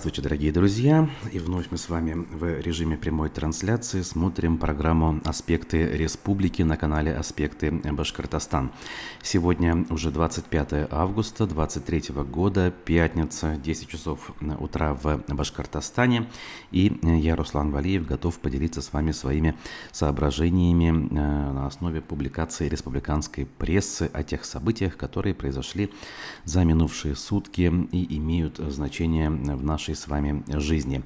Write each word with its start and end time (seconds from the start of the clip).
Здравствуйте, 0.00 0.22
дорогие 0.22 0.52
друзья! 0.52 1.10
И 1.30 1.38
вновь 1.38 1.66
мы 1.70 1.76
с 1.76 1.90
вами 1.90 2.14
в 2.14 2.58
режиме 2.62 2.96
прямой 2.96 3.28
трансляции 3.28 4.00
смотрим 4.00 4.56
программу 4.56 5.20
«Аспекты 5.26 5.94
республики» 5.94 6.62
на 6.62 6.78
канале 6.78 7.14
«Аспекты 7.14 7.70
Башкортостан». 7.70 8.72
Сегодня 9.22 9.84
уже 9.90 10.10
25 10.10 10.88
августа 10.90 11.46
2023 11.46 12.14
года, 12.24 12.70
пятница, 12.70 13.56
10 13.62 13.88
часов 13.88 14.32
утра 14.58 14.94
в 14.94 15.22
Башкортостане. 15.28 16.30
И 16.70 16.98
я, 17.02 17.36
Руслан 17.36 17.70
Валиев, 17.70 18.06
готов 18.06 18.38
поделиться 18.38 18.80
с 18.80 18.94
вами 18.94 19.12
своими 19.12 19.54
соображениями 19.92 20.88
э, 20.88 21.52
на 21.52 21.66
основе 21.66 22.00
публикации 22.00 22.70
республиканской 22.70 23.44
прессы 23.44 24.08
о 24.14 24.22
тех 24.22 24.46
событиях, 24.46 24.96
которые 24.96 25.34
произошли 25.34 25.92
за 26.44 26.64
минувшие 26.64 27.16
сутки 27.16 27.70
и 27.92 28.16
имеют 28.16 28.56
значение 28.56 29.28
в 29.28 29.62
нашей 29.62 29.89
с 29.94 30.08
вами 30.08 30.44
жизни. 30.48 31.02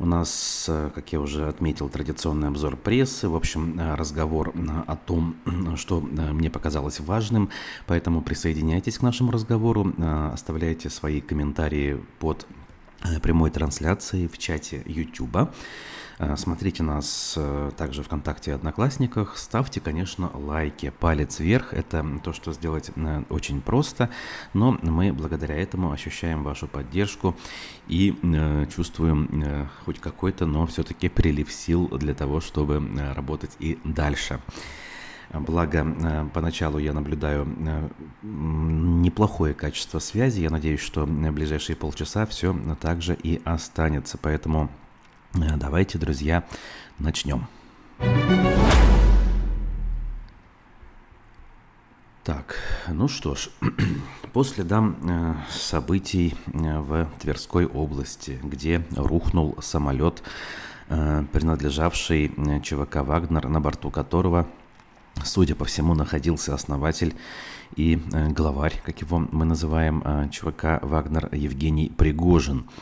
У 0.00 0.06
нас, 0.06 0.66
э, 0.68 0.90
как 0.94 1.12
я 1.12 1.20
уже 1.20 1.48
отметил, 1.48 1.88
традиционный 1.88 2.48
обзор 2.48 2.76
прессы, 2.76 3.28
в 3.28 3.34
общем, 3.34 3.78
э, 3.78 3.94
разговор 3.96 4.52
э, 4.54 4.60
о 4.86 4.96
том, 4.96 5.34
что 5.76 6.00
мне 6.00 6.50
показалось 6.50 7.00
важным, 7.00 7.50
поэтому 7.86 8.22
присоединяйтесь 8.22 8.98
к 8.98 9.02
нашему 9.02 9.32
разговору, 9.32 9.92
оставляйте 10.32 10.88
свои 10.88 11.20
комментарии 11.20 12.00
под 12.20 12.46
прямой 13.22 13.50
трансляцией 13.50 14.28
в 14.28 14.38
чате 14.38 14.82
YouTube. 14.86 15.50
Э, 16.18 16.36
смотрите 16.36 16.82
нас 16.82 17.34
э, 17.36 17.70
также 17.76 18.02
ВКонтакте 18.02 18.50
и 18.50 18.54
Одноклассниках. 18.54 19.38
Ставьте, 19.38 19.80
конечно, 19.80 20.30
лайки. 20.34 20.92
Палец 20.98 21.38
вверх– 21.38 21.72
это 21.74 22.04
то, 22.22 22.32
что 22.32 22.52
сделать 22.52 22.90
э, 22.94 23.22
очень 23.28 23.60
просто, 23.60 24.10
но 24.52 24.78
мы 24.82 25.12
благодаря 25.12 25.56
этому 25.56 25.92
ощущаем 25.92 26.42
вашу 26.42 26.66
поддержку 26.66 27.36
и 27.86 28.14
чувствуем 28.74 29.68
хоть 29.84 29.98
какой-то, 29.98 30.46
но 30.46 30.66
все-таки 30.66 31.08
прилив 31.08 31.50
сил 31.50 31.88
для 31.88 32.14
того, 32.14 32.40
чтобы 32.40 32.82
работать 33.14 33.52
и 33.58 33.78
дальше. 33.84 34.40
Благо, 35.32 35.86
поначалу 36.32 36.78
я 36.78 36.92
наблюдаю 36.92 37.46
неплохое 38.22 39.54
качество 39.54 39.98
связи. 39.98 40.40
Я 40.40 40.50
надеюсь, 40.50 40.80
что 40.80 41.04
в 41.04 41.30
ближайшие 41.32 41.76
полчаса 41.76 42.24
все 42.26 42.56
так 42.80 43.02
же 43.02 43.14
и 43.14 43.40
останется. 43.44 44.18
Поэтому 44.20 44.70
Э, 45.34 45.56
давайте, 45.56 45.98
друзья, 45.98 46.44
начнем. 46.98 47.46
Так, 52.24 52.56
ну 52.88 53.08
что 53.08 53.34
ж, 53.34 53.48
по 54.32 54.44
следам 54.44 54.96
э, 55.02 55.34
событий 55.50 56.34
э, 56.46 56.78
в 56.78 57.08
Тверской 57.20 57.66
области, 57.66 58.38
где 58.42 58.84
рухнул 58.96 59.56
самолет, 59.60 60.22
принадлежавший 60.88 62.32
ЧВК 62.62 62.96
«Вагнер», 63.02 63.46
на 63.48 63.60
борту 63.60 63.90
которого, 63.90 64.46
судя 65.24 65.54
по 65.54 65.64
всему, 65.64 65.94
находился 65.94 66.54
основатель 66.54 67.14
и 67.76 68.00
главарь, 68.30 68.80
как 68.84 69.00
его 69.00 69.18
мы 69.18 69.44
называем, 69.44 70.30
ЧВК 70.30 70.80
«Вагнер» 70.82 71.28
Евгений 71.32 71.92
Пригожин– 71.96 72.68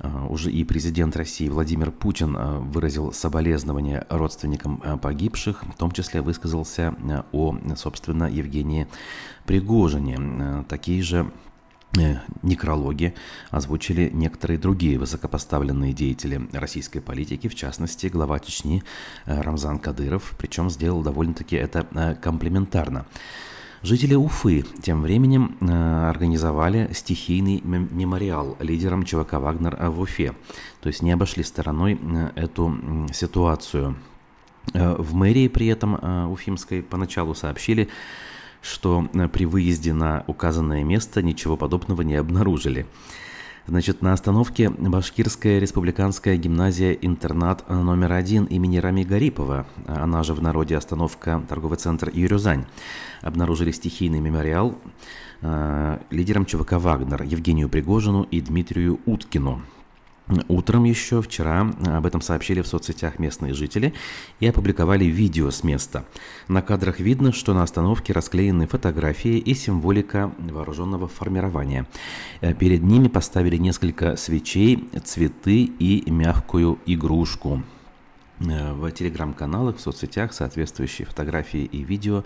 а, 0.00 0.26
уже 0.26 0.50
и 0.50 0.64
президент 0.64 1.16
России 1.16 1.48
Владимир 1.48 1.90
Путин 1.90 2.36
выразил 2.70 3.12
соболезнования 3.12 4.06
родственникам 4.10 4.78
погибших, 5.00 5.62
в 5.62 5.76
том 5.76 5.90
числе 5.92 6.20
высказался 6.20 6.94
о, 7.32 7.56
собственно, 7.76 8.24
Евгении 8.24 8.88
Пригожине. 9.46 10.64
Такие 10.68 11.02
же 11.02 11.18
э, 11.18 11.30
некрологи 12.42 13.14
озвучили 13.50 14.10
некоторые 14.12 14.58
другие 14.58 14.98
высокопоставленные 14.98 15.92
деятели 15.92 16.48
российской 16.52 17.00
политики, 17.00 17.48
в 17.48 17.54
частности, 17.54 18.06
глава 18.06 18.38
Чечни 18.38 18.82
э, 19.24 19.40
Рамзан 19.40 19.78
Кадыров, 19.78 20.34
причем 20.38 20.70
сделал 20.70 21.02
довольно-таки 21.02 21.56
это 21.56 21.86
э, 21.94 22.14
комплементарно. 22.14 23.06
Жители 23.86 24.14
Уфы 24.14 24.64
тем 24.82 25.02
временем 25.02 25.56
э, 25.60 26.08
организовали 26.08 26.90
стихийный 26.92 27.60
мемориал 27.60 28.56
лидерам 28.58 29.04
ЧВК 29.04 29.34
«Вагнер» 29.34 29.76
в 29.90 30.00
Уфе. 30.00 30.34
То 30.80 30.88
есть 30.88 31.02
не 31.02 31.12
обошли 31.12 31.44
стороной 31.44 31.96
э, 32.02 32.30
эту 32.34 33.06
ситуацию. 33.12 33.96
Э, 34.72 34.96
в 34.98 35.14
мэрии 35.14 35.46
при 35.46 35.68
этом 35.68 36.32
уфимской 36.32 36.82
поначалу 36.82 37.34
сообщили, 37.34 37.88
что 38.66 39.08
при 39.32 39.46
выезде 39.46 39.92
на 39.92 40.24
указанное 40.26 40.84
место 40.84 41.22
ничего 41.22 41.56
подобного 41.56 42.02
не 42.02 42.16
обнаружили. 42.16 42.86
Значит, 43.68 44.00
на 44.00 44.12
остановке 44.12 44.70
Башкирская 44.70 45.58
республиканская 45.58 46.36
гимназия-интернат 46.36 47.68
номер 47.68 48.12
один 48.12 48.44
имени 48.44 48.78
Рами 48.78 49.02
Гарипова, 49.02 49.66
она 49.86 50.22
же 50.22 50.34
в 50.34 50.42
народе 50.42 50.76
остановка 50.76 51.42
торговый 51.48 51.76
центр 51.76 52.08
Юрюзань, 52.12 52.66
обнаружили 53.22 53.72
стихийный 53.72 54.20
мемориал 54.20 54.78
э, 55.42 55.98
лидерам 56.10 56.46
ЧВК 56.46 56.74
«Вагнер» 56.74 57.24
Евгению 57.24 57.68
Пригожину 57.68 58.22
и 58.22 58.40
Дмитрию 58.40 59.00
Уткину. 59.04 59.62
Утром 60.48 60.84
еще 60.84 61.22
вчера 61.22 61.72
об 61.84 62.04
этом 62.04 62.20
сообщили 62.20 62.60
в 62.60 62.66
соцсетях 62.66 63.20
местные 63.20 63.54
жители 63.54 63.94
и 64.40 64.48
опубликовали 64.48 65.04
видео 65.04 65.50
с 65.50 65.62
места. 65.62 66.04
На 66.48 66.62
кадрах 66.62 66.98
видно, 66.98 67.32
что 67.32 67.54
на 67.54 67.62
остановке 67.62 68.12
расклеены 68.12 68.66
фотографии 68.66 69.38
и 69.38 69.54
символика 69.54 70.32
вооруженного 70.38 71.06
формирования. 71.06 71.86
Э, 72.40 72.54
перед 72.54 72.82
ними 72.82 73.06
поставили 73.06 73.56
несколько 73.56 74.16
свечей, 74.16 74.88
цветы 75.04 75.62
и 75.64 76.10
мягкую 76.10 76.80
игрушку. 76.86 77.62
Э, 78.40 78.74
в 78.74 78.90
телеграм-каналах, 78.90 79.76
в 79.76 79.80
соцсетях 79.80 80.34
соответствующие 80.34 81.06
фотографии 81.06 81.64
и 81.64 81.82
видео 81.82 82.22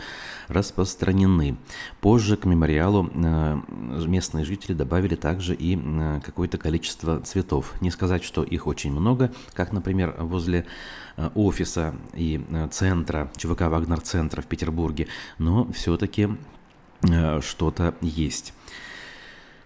распространены. 0.48 1.56
Позже 2.00 2.36
к 2.36 2.46
мемориалу 2.46 3.08
э, 3.14 3.60
местные 4.06 4.44
жители 4.44 4.74
добавили 4.74 5.14
также 5.14 5.54
и 5.54 5.78
э, 5.78 6.20
какое-то 6.24 6.58
количество 6.58 7.20
цветов. 7.20 7.74
Не 7.80 7.92
сказать, 7.92 8.24
что 8.24 8.42
их 8.42 8.66
очень 8.66 8.90
много, 8.90 9.32
как, 9.52 9.72
например, 9.72 10.16
возле 10.18 10.66
офиса 11.34 11.94
и 12.14 12.40
центра, 12.70 13.30
ЧВК 13.36 13.62
«Вагнер-центра» 13.62 14.40
в 14.40 14.46
Петербурге, 14.46 15.06
но 15.38 15.70
все-таки 15.72 16.28
что-то 17.40 17.94
есть. 18.00 18.54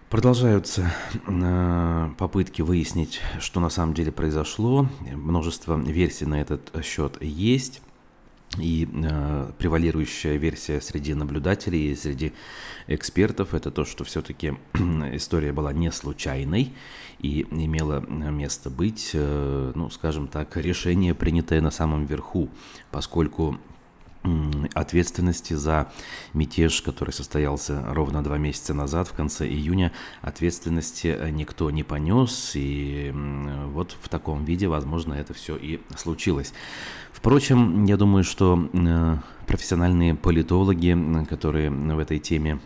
Продолжаются 0.09 0.91
э, 1.27 2.09
попытки 2.17 2.61
выяснить, 2.61 3.21
что 3.39 3.59
на 3.59 3.69
самом 3.69 3.95
деле 3.95 4.11
произошло. 4.11 4.87
Множество 5.01 5.77
версий 5.77 6.25
на 6.25 6.39
этот 6.39 6.71
счет 6.85 7.21
есть. 7.21 7.81
И 8.59 8.87
э, 8.93 9.51
превалирующая 9.57 10.37
версия 10.37 10.79
среди 10.79 11.13
наблюдателей 11.15 11.91
и 11.91 11.95
среди 11.95 12.33
экспертов 12.87 13.53
это 13.53 13.71
то, 13.71 13.83
что 13.83 14.03
все-таки 14.03 14.53
история 15.13 15.51
была 15.51 15.73
не 15.73 15.91
случайной 15.91 16.71
и 17.19 17.41
имела 17.49 17.99
место 17.99 18.69
быть, 18.69 19.09
э, 19.13 19.71
ну, 19.73 19.89
скажем 19.89 20.27
так, 20.27 20.55
решение, 20.55 21.15
принятое 21.15 21.61
на 21.61 21.71
самом 21.71 22.05
верху, 22.05 22.49
поскольку 22.91 23.57
ответственности 24.73 25.53
за 25.53 25.91
мятеж, 26.33 26.81
который 26.81 27.11
состоялся 27.11 27.83
ровно 27.87 28.23
два 28.23 28.37
месяца 28.37 28.73
назад, 28.73 29.07
в 29.07 29.13
конце 29.13 29.47
июня, 29.47 29.91
ответственности 30.21 31.07
э, 31.07 31.29
никто 31.29 31.69
не 31.71 31.83
понес, 31.83 32.51
и 32.55 33.13
вот 33.67 33.95
в 34.01 34.09
таком 34.09 34.45
виде, 34.45 34.67
возможно, 34.67 35.13
это 35.13 35.33
все 35.33 35.55
и 35.55 35.79
случилось. 35.97 36.53
Впрочем, 37.11 37.85
я 37.85 37.97
думаю, 37.97 38.23
что 38.23 38.69
э, 38.73 39.17
профессиональные 39.47 40.15
политологи, 40.15 40.97
которые 41.27 41.69
в 41.69 41.99
этой 41.99 42.19
теме 42.19 42.59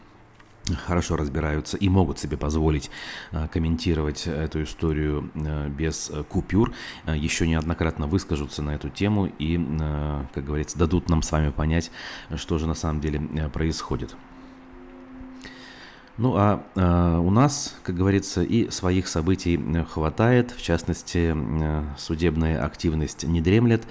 хорошо 0.76 1.16
разбираются 1.16 1.78
и 1.78 1.90
могут 1.90 2.20
себе 2.20 2.38
позволить 2.38 2.90
а, 3.32 3.48
комментировать 3.48 4.28
эту 4.28 4.64
историю 4.64 5.32
а, 5.36 5.68
без 5.70 6.12
купюр, 6.30 6.74
еще 7.08 7.48
неоднократно 7.48 8.08
выскажутся 8.08 8.62
на 8.62 8.72
эту 8.72 8.90
тему 8.90 9.32
и, 9.40 9.58
как 10.34 10.46
говорится, 10.46 10.78
дадут 10.78 11.10
нам 11.10 11.22
с 11.22 11.32
вами 11.32 11.50
понять, 11.50 11.92
что 12.36 12.58
же 12.58 12.68
на 12.68 12.74
самом 12.74 13.02
деле 13.02 13.50
происходит. 13.54 14.16
Ну 16.20 16.36
а 16.36 16.66
э, 16.76 17.18
у 17.18 17.30
нас, 17.30 17.78
как 17.82 17.96
говорится, 17.96 18.44
и 18.44 18.70
своих 18.72 19.08
событий 19.08 19.58
хватает, 19.90 20.52
в 20.52 20.62
частности, 20.62 21.34
э, 21.34 21.84
судебная 21.98 22.62
активность 22.62 23.24
не 23.24 23.40
дремлет, 23.40 23.88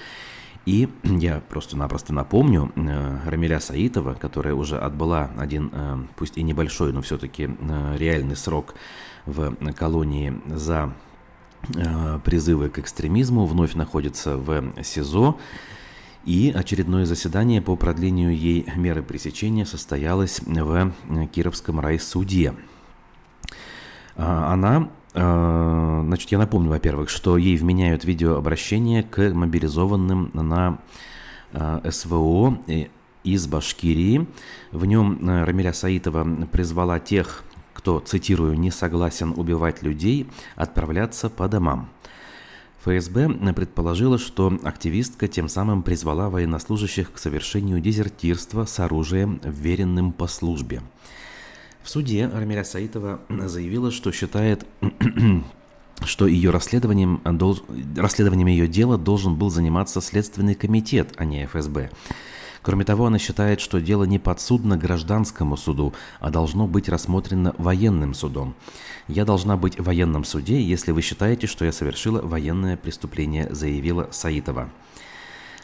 и 0.67 0.89
я 1.03 1.41
просто-напросто 1.49 2.13
напомню 2.13 2.73
э, 2.75 3.19
Рамиля 3.27 3.61
Саитова, 3.61 4.15
которая 4.15 4.55
уже 4.55 4.79
отбыла 4.79 5.31
один, 5.37 5.71
э, 5.73 5.99
пусть 6.17 6.37
и 6.37 6.43
небольшой, 6.43 6.93
но 6.93 7.03
все-таки 7.03 7.49
э, 7.49 7.97
реальный 7.97 8.37
срок 8.37 8.75
в 9.27 9.55
колонии 9.75 10.41
за 10.47 10.93
призывы 12.25 12.69
к 12.69 12.79
экстремизму, 12.79 13.45
вновь 13.45 13.75
находится 13.75 14.37
в 14.37 14.73
СИЗО. 14.81 15.39
И 16.25 16.53
очередное 16.55 17.05
заседание 17.05 17.61
по 17.61 17.75
продлению 17.75 18.35
ей 18.35 18.65
меры 18.77 19.03
пресечения 19.03 19.67
состоялось 19.67 20.41
в 20.41 20.93
Кировском 21.33 21.81
райсуде. 21.81 22.55
Она 24.15 24.89
значит, 25.19 26.31
я 26.31 26.39
напомню, 26.39 26.71
во-первых, 26.71 27.09
что 27.09 27.37
ей 27.37 27.57
вменяют 27.57 28.05
видеообращение 28.05 29.03
к 29.03 29.33
мобилизованным 29.33 30.31
на 30.33 30.79
СВО 31.91 32.59
из 33.25 33.47
Башкирии. 33.47 34.27
В 34.71 34.85
нем 34.85 35.19
Рамиля 35.27 35.73
Саитова 35.73 36.47
призвала 36.47 37.01
тех, 37.01 37.43
кто, 37.75 38.01
цитирую, 38.01 38.59
«не 38.59 38.71
согласен 38.71 39.35
убивать 39.37 39.83
людей», 39.83 40.29
отправляться 40.57 41.29
по 41.31 41.49
домам. 41.49 41.89
ФСБ 42.85 43.53
предположила, 43.55 44.19
что 44.19 44.57
активистка 44.63 45.27
тем 45.27 45.49
самым 45.49 45.83
призвала 45.83 46.31
военнослужащих 46.31 47.13
к 47.13 47.19
совершению 47.19 47.81
дезертирства 47.81 48.67
с 48.67 48.79
оружием, 48.79 49.41
веренным 49.43 50.13
по 50.13 50.29
службе. 50.29 50.81
В 51.89 51.91
суде 51.91 52.27
Армиля 52.27 52.65
Саитова 52.65 53.19
заявила, 53.31 53.91
что 53.91 54.13
считает 54.13 54.67
что 56.05 56.27
ее 56.27 56.51
расследованием, 56.51 57.23
расследованием 57.97 58.49
ее 58.49 58.69
дела 58.69 58.99
должен 58.99 59.37
был 59.37 59.49
заниматься 59.49 60.03
Следственный 60.03 60.55
комитет, 60.55 61.15
а 61.17 61.25
не 61.25 61.47
ФСБ. 61.47 61.89
Кроме 62.61 62.85
того, 62.85 63.07
она 63.07 63.19
считает, 63.19 63.63
что 63.63 63.81
дело 63.81 64.05
не 64.05 64.19
подсудно 64.19 64.77
гражданскому 64.77 65.57
суду, 65.57 65.95
а 66.21 66.29
должно 66.29 66.67
быть 66.67 66.91
рассмотрено 66.91 67.55
военным 67.57 68.13
судом. 68.13 68.55
«Я 69.07 69.25
должна 69.25 69.57
быть 69.57 69.79
в 69.79 69.85
военном 69.85 70.25
суде, 70.25 70.61
если 70.61 70.93
вы 70.93 71.01
считаете, 71.01 71.47
что 71.47 71.65
я 71.65 71.73
совершила 71.73 72.21
военное 72.21 72.77
преступление», 72.77 73.49
заявила 73.51 74.09
Саитова. 74.13 74.69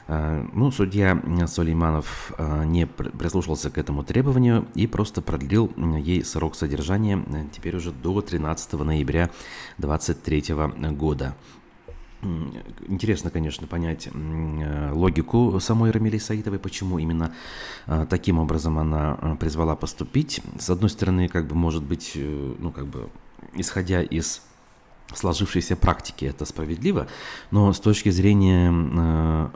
А, 0.06 0.46
ну, 0.52 0.70
судья 0.70 1.20
Сулейманов 1.46 2.32
а, 2.36 2.64
не 2.64 2.86
прислушался 2.86 3.70
к 3.70 3.78
этому 3.78 4.04
требованию 4.04 4.66
и 4.74 4.86
просто 4.86 5.22
продлил 5.22 5.72
ей 5.98 6.24
срок 6.24 6.54
содержания 6.56 7.24
теперь 7.52 7.76
уже 7.76 7.92
до 7.92 8.20
13 8.20 8.72
ноября 8.74 9.30
2023 9.78 10.54
года. 10.92 11.34
Интересно, 12.86 13.30
конечно, 13.30 13.66
понять 13.66 14.08
э, 14.12 14.90
логику 14.92 15.58
самой 15.60 15.90
Рамили 15.90 16.18
Саитовой, 16.18 16.58
почему 16.58 16.98
именно 16.98 17.34
э, 17.86 18.06
таким 18.08 18.38
образом 18.38 18.78
она 18.78 19.18
э, 19.20 19.36
призвала 19.38 19.76
поступить. 19.76 20.40
С 20.58 20.70
одной 20.70 20.88
стороны, 20.88 21.28
как 21.28 21.46
бы, 21.46 21.54
может 21.54 21.82
быть, 21.82 22.12
ну, 22.14 22.70
как 22.70 22.86
бы, 22.86 23.10
исходя 23.54 24.02
из 24.02 24.40
сложившейся 25.12 25.76
практики, 25.76 26.24
это 26.24 26.46
справедливо, 26.46 27.08
но 27.50 27.72
с 27.72 27.80
точки 27.80 28.08
зрения 28.08 29.50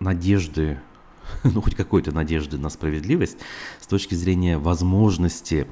надежды, 0.00 0.80
ну, 1.44 1.60
хоть 1.60 1.76
какой-то 1.76 2.12
надежды 2.12 2.58
на 2.58 2.70
справедливость, 2.70 3.38
с 3.80 3.86
точки 3.86 4.14
зрения 4.14 4.58
возможности 4.58 5.66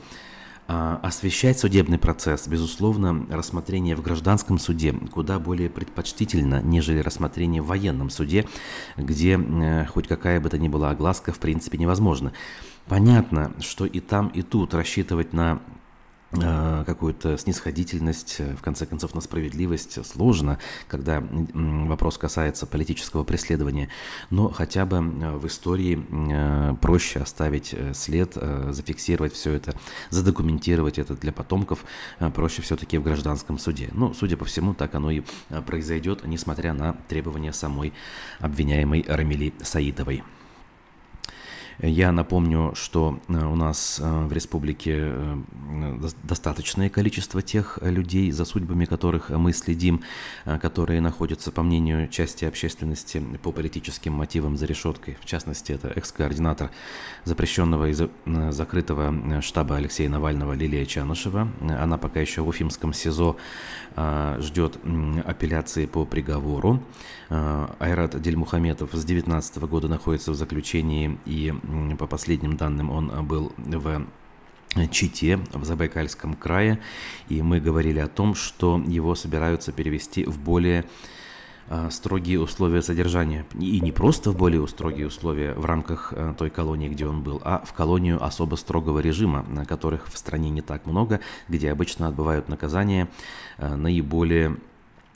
а, 0.70 1.00
освещать 1.02 1.58
судебный 1.58 1.98
процесс, 1.98 2.46
безусловно, 2.46 3.26
рассмотрение 3.30 3.96
в 3.96 4.02
гражданском 4.02 4.58
суде 4.58 4.92
куда 4.92 5.38
более 5.38 5.70
предпочтительно, 5.70 6.60
нежели 6.60 6.98
рассмотрение 6.98 7.62
в 7.62 7.66
военном 7.66 8.10
суде, 8.10 8.46
где 8.98 9.38
э, 9.38 9.86
хоть 9.86 10.06
какая 10.06 10.40
бы 10.40 10.50
то 10.50 10.58
ни 10.58 10.68
была 10.68 10.90
огласка 10.90 11.32
в 11.32 11.38
принципе 11.38 11.78
невозможно. 11.78 12.34
Понятно, 12.86 13.52
что 13.60 13.86
и 13.86 14.00
там, 14.00 14.28
и 14.28 14.42
тут 14.42 14.74
рассчитывать 14.74 15.32
на 15.32 15.62
какую-то 16.30 17.38
снисходительность, 17.38 18.36
э, 18.38 18.54
в 18.54 18.60
конце 18.60 18.84
концов, 18.84 19.14
на 19.14 19.20
справедливость 19.20 20.04
сложно, 20.06 20.58
когда 20.86 21.22
вопрос 21.54 22.18
касается 22.18 22.66
политического 22.66 23.24
преследования. 23.24 23.88
Но 24.30 24.50
хотя 24.50 24.84
бы 24.84 24.96
э, 24.96 25.36
в 25.36 25.46
истории 25.46 25.96
проще 26.80 27.20
оставить 27.20 27.74
след, 27.94 28.34
зафиксировать 28.34 29.32
все 29.32 29.52
это, 29.52 29.74
задокументировать 30.10 30.98
это 30.98 31.14
для 31.14 31.32
потомков, 31.32 31.84
проще 32.34 32.62
все-таки 32.62 32.98
в 32.98 33.02
гражданском 33.02 33.58
суде. 33.58 33.88
Ну, 33.92 34.12
судя 34.14 34.36
по 34.36 34.44
всему, 34.44 34.74
так 34.74 34.94
оно 34.94 35.10
и 35.10 35.22
произойдет, 35.66 36.26
несмотря 36.26 36.72
на 36.72 36.94
требования 37.08 37.52
самой 37.52 37.92
обвиняемой 38.40 39.04
Рамили 39.08 39.54
Саидовой. 39.62 40.22
Я 41.80 42.10
напомню, 42.10 42.72
что 42.74 43.20
э, 43.28 43.32
у 43.32 43.54
нас 43.54 44.00
э, 44.02 44.26
в 44.26 44.32
республике 44.32 44.94
э, 44.98 45.36
достаточное 46.24 46.88
количество 46.88 47.40
тех 47.40 47.78
людей, 47.82 48.32
за 48.32 48.44
судьбами 48.44 48.84
которых 48.84 49.30
мы 49.30 49.52
следим, 49.52 50.02
которые 50.44 51.00
находятся, 51.00 51.52
по 51.52 51.62
мнению 51.62 52.08
части 52.08 52.44
общественности, 52.44 53.22
по 53.42 53.52
политическим 53.52 54.12
мотивам 54.12 54.56
за 54.56 54.66
решеткой. 54.66 55.16
В 55.20 55.24
частности, 55.24 55.70
это 55.70 55.88
экс-координатор 55.88 56.70
запрещенного 57.24 57.90
и 57.90 57.94
закрытого 58.50 59.40
штаба 59.42 59.76
Алексея 59.76 60.08
Навального 60.08 60.54
Лилия 60.54 60.84
Чанышева. 60.84 61.48
Она 61.60 61.96
пока 61.98 62.20
еще 62.20 62.42
в 62.42 62.48
Уфимском 62.48 62.92
СИЗО 62.92 63.36
ждет 64.38 64.78
апелляции 65.24 65.86
по 65.86 66.04
приговору. 66.04 66.82
Айрат 67.28 68.20
Дельмухаметов 68.20 68.90
с 68.90 69.04
2019 69.04 69.58
года 69.64 69.88
находится 69.88 70.32
в 70.32 70.34
заключении 70.34 71.18
и 71.26 71.52
по 71.98 72.06
последним 72.06 72.56
данным, 72.56 72.90
он 72.90 73.10
э, 73.10 73.22
был 73.22 73.52
в 73.56 74.06
Чите, 74.90 75.40
в 75.52 75.64
Забайкальском 75.64 76.34
крае, 76.34 76.78
и 77.28 77.42
мы 77.42 77.60
говорили 77.60 77.98
о 77.98 78.08
том, 78.08 78.34
что 78.34 78.82
его 78.86 79.14
собираются 79.14 79.72
перевести 79.72 80.24
в 80.24 80.38
более 80.38 80.84
э, 81.68 81.88
строгие 81.90 82.40
условия 82.40 82.82
содержания. 82.82 83.46
И 83.58 83.80
не 83.80 83.92
просто 83.92 84.30
в 84.30 84.36
более 84.36 84.66
строгие 84.68 85.06
условия 85.06 85.54
в 85.54 85.64
рамках 85.64 86.12
э, 86.14 86.34
той 86.38 86.50
колонии, 86.50 86.88
где 86.88 87.06
он 87.06 87.22
был, 87.22 87.40
а 87.44 87.64
в 87.64 87.72
колонию 87.72 88.22
особо 88.22 88.56
строгого 88.56 89.00
режима, 89.00 89.44
которых 89.66 90.08
в 90.08 90.18
стране 90.18 90.50
не 90.50 90.62
так 90.62 90.86
много, 90.86 91.20
где 91.48 91.72
обычно 91.72 92.08
отбывают 92.08 92.48
наказания 92.48 93.08
наиболее 93.58 94.56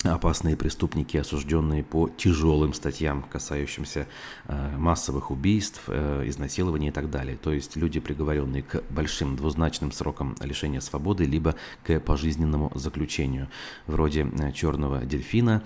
опасные 0.05 0.57
преступники, 0.57 1.17
осужденные 1.17 1.85
по 1.85 2.09
тяжелым 2.09 2.75
статьям, 2.75 3.23
касающимся 3.23 4.09
э, 4.47 4.77
массовых 4.77 5.31
убийств, 5.31 5.83
э, 5.87 6.25
изнасилований 6.27 6.89
и 6.89 6.91
так 6.91 7.11
далее. 7.11 7.37
То 7.37 7.53
есть 7.53 7.77
люди, 7.77 8.01
приговоренные 8.01 8.63
к 8.63 8.83
большим 8.91 9.37
двузначным 9.37 9.93
срокам 9.93 10.37
лишения 10.41 10.81
свободы, 10.81 11.25
либо 11.25 11.55
к 11.85 12.01
пожизненному 12.01 12.73
заключению, 12.75 13.49
вроде 13.87 14.23
э, 14.23 14.53
«Черного 14.53 15.05
дельфина», 15.05 15.63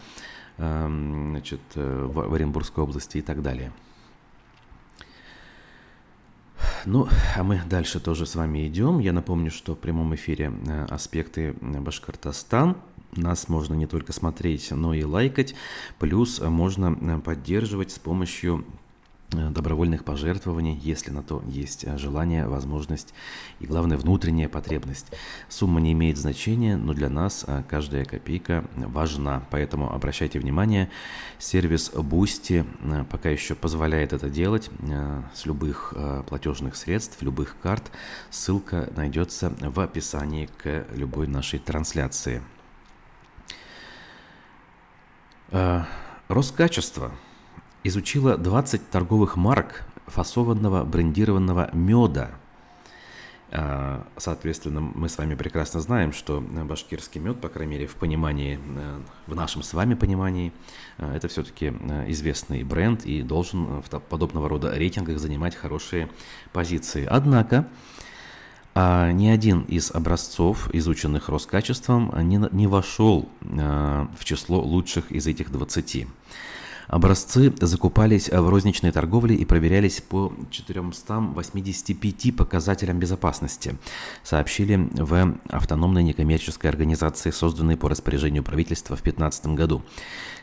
э, 0.59 0.87
значит, 1.31 1.61
э, 1.75 2.07
в 2.07 2.35
Оренбургской 2.35 2.85
области 2.85 3.19
и 3.19 3.23
так 3.23 3.43
далее. 3.43 3.73
Ну, 6.85 7.09
а 7.37 7.43
мы 7.43 7.61
дальше 7.69 8.01
тоже 8.01 8.27
с 8.27 8.35
вами 8.35 8.67
идем. 8.69 8.99
Я 8.99 9.13
напомню, 9.13 9.51
что 9.51 9.75
в 9.75 9.79
прямом 9.79 10.15
эфире 10.15 10.53
э, 10.67 10.85
аспекты 10.91 11.55
Башкортостан– 11.61 12.77
нас 13.17 13.49
можно 13.49 13.75
не 13.75 13.87
только 13.87 14.13
смотреть, 14.13 14.71
но 14.71 14.95
и 14.95 15.05
лайкать. 15.05 15.55
Плюс 15.99 16.41
можно 16.41 16.97
э, 17.01 17.19
поддерживать 17.21 17.91
с 17.91 17.99
помощью 17.99 18.65
э, 19.33 19.51
добровольных 19.51 20.05
пожертвований, 20.05 20.79
если 20.83 21.11
на 21.11 21.23
то 21.23 21.43
есть 21.47 21.85
э, 21.85 21.97
желание, 21.99 22.47
возможность 22.47 23.15
и, 23.61 23.67
главное, 23.67 23.97
внутренняя 23.97 24.49
потребность. 24.49 25.07
Сумма 25.49 25.81
не 25.81 25.93
имеет 25.93 26.19
значения, 26.19 26.77
но 26.77 26.93
для 26.93 27.09
нас 27.09 27.47
каждая 27.69 28.05
копейка 28.05 28.65
важна. 28.77 29.43
Поэтому 29.51 29.93
обращайте 29.93 30.39
внимание, 30.39 30.91
сервис 31.39 31.91
Boosty 31.95 32.65
пока 33.07 33.31
еще 33.31 33.55
позволяет 33.55 34.13
это 34.13 34.29
делать 34.29 34.71
с 35.35 35.47
любых 35.47 35.95
платежных 36.29 36.77
средств, 36.77 37.23
любых 37.23 37.57
карт. 37.63 37.91
Ссылка 38.31 38.93
найдется 38.95 39.55
в 39.61 39.81
описании 39.81 40.49
к 40.63 40.87
любой 40.95 41.27
нашей 41.27 41.59
трансляции. 41.59 42.43
Э, 45.51 45.83
Роскачество 46.29 47.13
изучило 47.85 48.37
20 48.37 48.91
торговых 48.91 49.37
марок 49.37 49.87
фасованного 50.07 50.85
брендированного 50.85 51.71
меда. 51.73 52.31
Э, 53.51 54.03
соответственно, 54.17 54.81
мы 54.81 55.09
с 55.09 55.19
вами 55.19 55.37
прекрасно 55.37 55.81
знаем, 55.81 56.13
что 56.13 56.41
башкирский 56.41 57.21
мед, 57.21 57.41
по 57.41 57.49
крайней 57.49 57.75
мере, 57.75 57.87
в 57.87 57.95
понимании, 57.95 58.59
э, 58.59 59.01
в 59.29 59.37
нашем 59.37 59.63
с 59.63 59.73
вами 59.73 59.95
понимании, 59.95 60.53
это 60.99 61.29
все-таки 61.29 61.69
известный 62.09 62.65
бренд 62.65 63.05
и 63.05 63.23
должен 63.23 63.83
в 63.83 63.89
подобного 64.01 64.49
рода 64.49 64.75
рейтингах 64.75 65.19
занимать 65.21 65.55
хорошие 65.55 66.09
позиции. 66.53 67.07
Однако, 67.09 67.69
а 68.79 69.11
ни 69.11 69.29
один 69.29 69.63
из 69.63 69.91
образцов, 69.91 70.69
изученных 70.75 71.31
Роскачеством, 71.31 72.13
не, 72.29 72.39
не 72.53 72.67
вошел 72.67 73.27
а, 73.41 74.07
в 74.19 74.25
число 74.27 74.61
лучших 74.61 75.11
из 75.11 75.27
этих 75.27 75.51
20. 75.51 76.07
Образцы 76.89 77.53
закупались 77.61 78.29
в 78.29 78.49
розничной 78.49 78.93
торговле 78.93 79.35
и 79.35 79.45
проверялись 79.45 80.01
по 80.01 80.33
485 80.51 82.37
показателям 82.37 82.99
безопасности, 82.99 83.77
сообщили 84.23 84.89
в 84.93 85.37
автономной 85.49 86.05
некоммерческой 86.05 86.71
организации, 86.71 87.31
созданной 87.31 87.77
по 87.77 87.89
распоряжению 87.89 88.45
правительства 88.45 88.97
в 88.97 89.03
2015 89.03 89.47
году. 89.55 89.83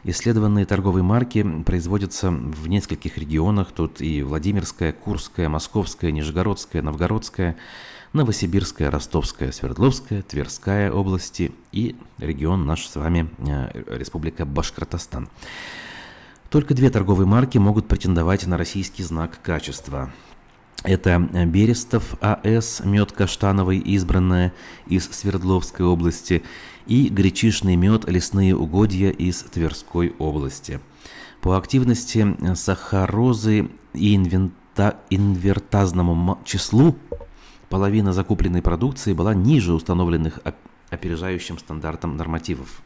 Исследованные 0.04 0.66
торговые 0.66 1.04
марки 1.04 1.46
производятся 1.66 2.30
в 2.30 2.68
нескольких 2.68 3.18
регионах, 3.18 3.72
тут 3.72 4.02
и 4.02 4.22
Владимирская, 4.22 4.92
Курская, 4.92 5.48
Московская, 5.48 6.12
Нижегородская, 6.12 6.82
Новгородская, 6.82 7.56
Новосибирская, 8.12 8.92
Ростовская, 8.92 9.52
Свердловская, 9.52 10.22
Тверская 10.22 10.92
области 10.92 11.54
и 11.72 11.96
регион 12.20 12.66
наш 12.66 12.86
с 12.86 12.96
вами, 12.96 13.30
э, 13.40 13.98
Республика 13.98 14.46
Башкортостан. 14.46 15.30
Только 16.54 16.76
две 16.76 16.92
торговые 16.92 17.26
марки 17.26 17.58
могут 17.58 17.88
претендовать 17.88 18.46
на 18.46 18.60
российский 18.60 19.02
знак 19.02 19.40
качества. 19.42 20.12
Это 20.84 21.18
Берестов 21.48 22.14
АС, 22.22 22.84
мед 22.86 23.12
каштановый, 23.12 23.80
избранная 23.80 24.54
из 24.86 25.10
Свердловской 25.10 25.84
области, 25.84 26.44
и 26.86 27.10
гречишный 27.10 27.76
мед 27.76 28.08
лесные 28.08 28.56
угодья 28.56 29.10
из 29.10 29.42
Тверской 29.42 30.14
области. 30.20 30.80
По 31.42 31.58
активности 31.58 32.38
сахарозы 32.54 33.72
и 33.96 34.16
инвента, 34.16 35.00
инвертазному 35.10 36.38
числу 36.46 36.96
половина 37.70 38.14
закупленной 38.14 38.62
продукции 38.62 39.14
была 39.14 39.34
ниже 39.34 39.74
установленных 39.74 40.40
опережающим 40.92 41.58
стандартам 41.58 42.16
нормативов. 42.16 42.84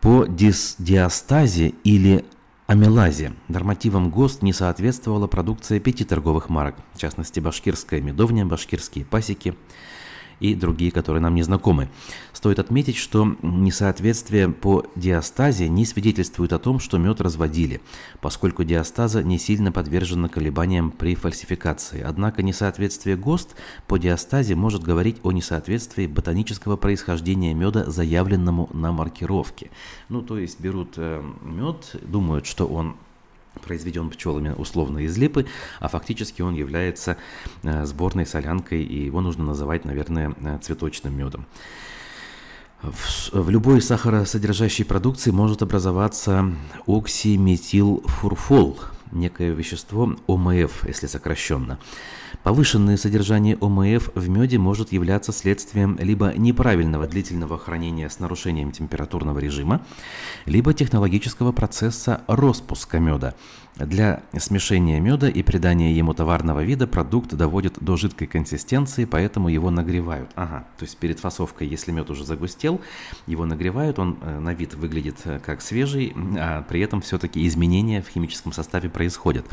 По 0.00 0.26
дис 0.26 0.76
диастазе 0.78 1.74
или 1.84 2.24
амелазе. 2.66 3.32
Нормативам 3.48 4.10
ГОСТ 4.10 4.42
не 4.42 4.52
соответствовала 4.52 5.26
продукция 5.26 5.80
пяти 5.80 6.04
торговых 6.04 6.48
марок, 6.48 6.76
в 6.94 6.98
частности 6.98 7.40
башкирская 7.40 8.00
медовня, 8.00 8.46
башкирские 8.46 9.04
пасеки– 9.04 9.56
и 10.40 10.54
другие, 10.54 10.90
которые 10.90 11.20
нам 11.20 11.34
не 11.34 11.42
знакомы. 11.42 11.88
Стоит 12.32 12.58
отметить, 12.58 12.96
что 12.96 13.36
несоответствие 13.42 14.48
по 14.48 14.84
диастазе 14.94 15.68
не 15.68 15.84
свидетельствует 15.84 16.52
о 16.52 16.58
том, 16.58 16.78
что 16.78 16.98
мед 16.98 17.20
разводили, 17.20 17.80
поскольку 18.20 18.64
диастаза 18.64 19.22
не 19.22 19.38
сильно 19.38 19.72
подвержена 19.72 20.28
колебаниям 20.28 20.90
при 20.90 21.14
фальсификации. 21.14 22.00
Однако 22.00 22.42
несоответствие 22.42 23.16
ГОСТ 23.16 23.56
по 23.86 23.98
диастазе 23.98 24.54
может 24.54 24.82
говорить 24.82 25.18
о 25.22 25.32
несоответствии 25.32 26.06
ботанического 26.06 26.76
происхождения 26.76 27.54
меда, 27.54 27.90
заявленному 27.90 28.70
на 28.72 28.92
маркировке. 28.92 29.70
Ну, 30.08 30.22
то 30.22 30.38
есть 30.38 30.60
берут 30.60 30.94
э, 30.96 31.22
мед, 31.42 31.96
думают, 32.02 32.46
что 32.46 32.66
он 32.66 32.96
произведен 33.58 34.10
пчелами 34.10 34.54
условно 34.56 34.98
из 34.98 35.16
липы, 35.16 35.46
а 35.80 35.88
фактически 35.88 36.42
он 36.42 36.54
является 36.54 37.16
э, 37.62 37.84
сборной 37.84 38.26
солянкой, 38.26 38.82
и 38.82 39.04
его 39.04 39.20
нужно 39.20 39.44
называть, 39.44 39.84
наверное, 39.84 40.34
э, 40.40 40.58
цветочным 40.62 41.16
медом. 41.16 41.46
В, 42.82 43.32
в 43.32 43.50
любой 43.50 43.82
сахаросодержащей 43.82 44.84
продукции 44.84 45.32
может 45.32 45.62
образоваться 45.62 46.52
оксиметилфурфол, 46.86 48.78
некое 49.12 49.50
вещество 49.50 50.16
ОМФ, 50.26 50.86
если 50.86 51.06
сокращенно. 51.06 51.78
Повышенное 52.42 52.96
содержание 52.96 53.56
ОМФ 53.60 54.10
в 54.14 54.28
меде 54.28 54.58
может 54.58 54.92
являться 54.92 55.32
следствием 55.32 55.98
либо 56.00 56.32
неправильного 56.36 57.06
длительного 57.06 57.58
хранения 57.58 58.08
с 58.08 58.20
нарушением 58.20 58.72
температурного 58.72 59.38
режима, 59.38 59.84
либо 60.46 60.72
технологического 60.72 61.52
процесса 61.52 62.22
распуска 62.26 62.98
меда. 62.98 63.34
Для 63.78 64.22
смешения 64.36 64.98
меда 64.98 65.28
и 65.28 65.42
придания 65.44 65.92
ему 65.92 66.12
товарного 66.12 66.64
вида 66.64 66.88
продукт 66.88 67.34
доводят 67.34 67.74
до 67.80 67.96
жидкой 67.96 68.26
консистенции, 68.26 69.04
поэтому 69.04 69.48
его 69.48 69.70
нагревают. 69.70 70.30
Ага, 70.34 70.66
то 70.78 70.84
есть 70.84 70.96
перед 70.96 71.20
фасовкой, 71.20 71.68
если 71.68 71.92
мед 71.92 72.10
уже 72.10 72.24
загустел, 72.24 72.80
его 73.28 73.46
нагревают, 73.46 74.00
он 74.00 74.18
э, 74.20 74.40
на 74.40 74.52
вид 74.52 74.74
выглядит 74.74 75.18
э, 75.24 75.38
как 75.38 75.62
свежий, 75.62 76.12
а 76.36 76.62
при 76.62 76.80
этом 76.80 77.00
все-таки 77.00 77.46
изменения 77.46 78.02
в 78.02 78.08
химическом 78.08 78.52
составе 78.52 78.90
происходят. 78.90 79.46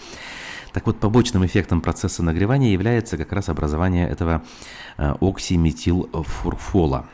Так 0.73 0.87
вот, 0.87 0.99
побочным 0.99 1.45
эффектом 1.45 1.81
процесса 1.81 2.23
нагревания 2.23 2.73
является 2.73 3.17
как 3.17 3.31
раз 3.31 3.49
образование 3.49 4.09
этого 4.09 4.43
э, 4.97 5.13
оксиметилфурфола. 5.21 7.07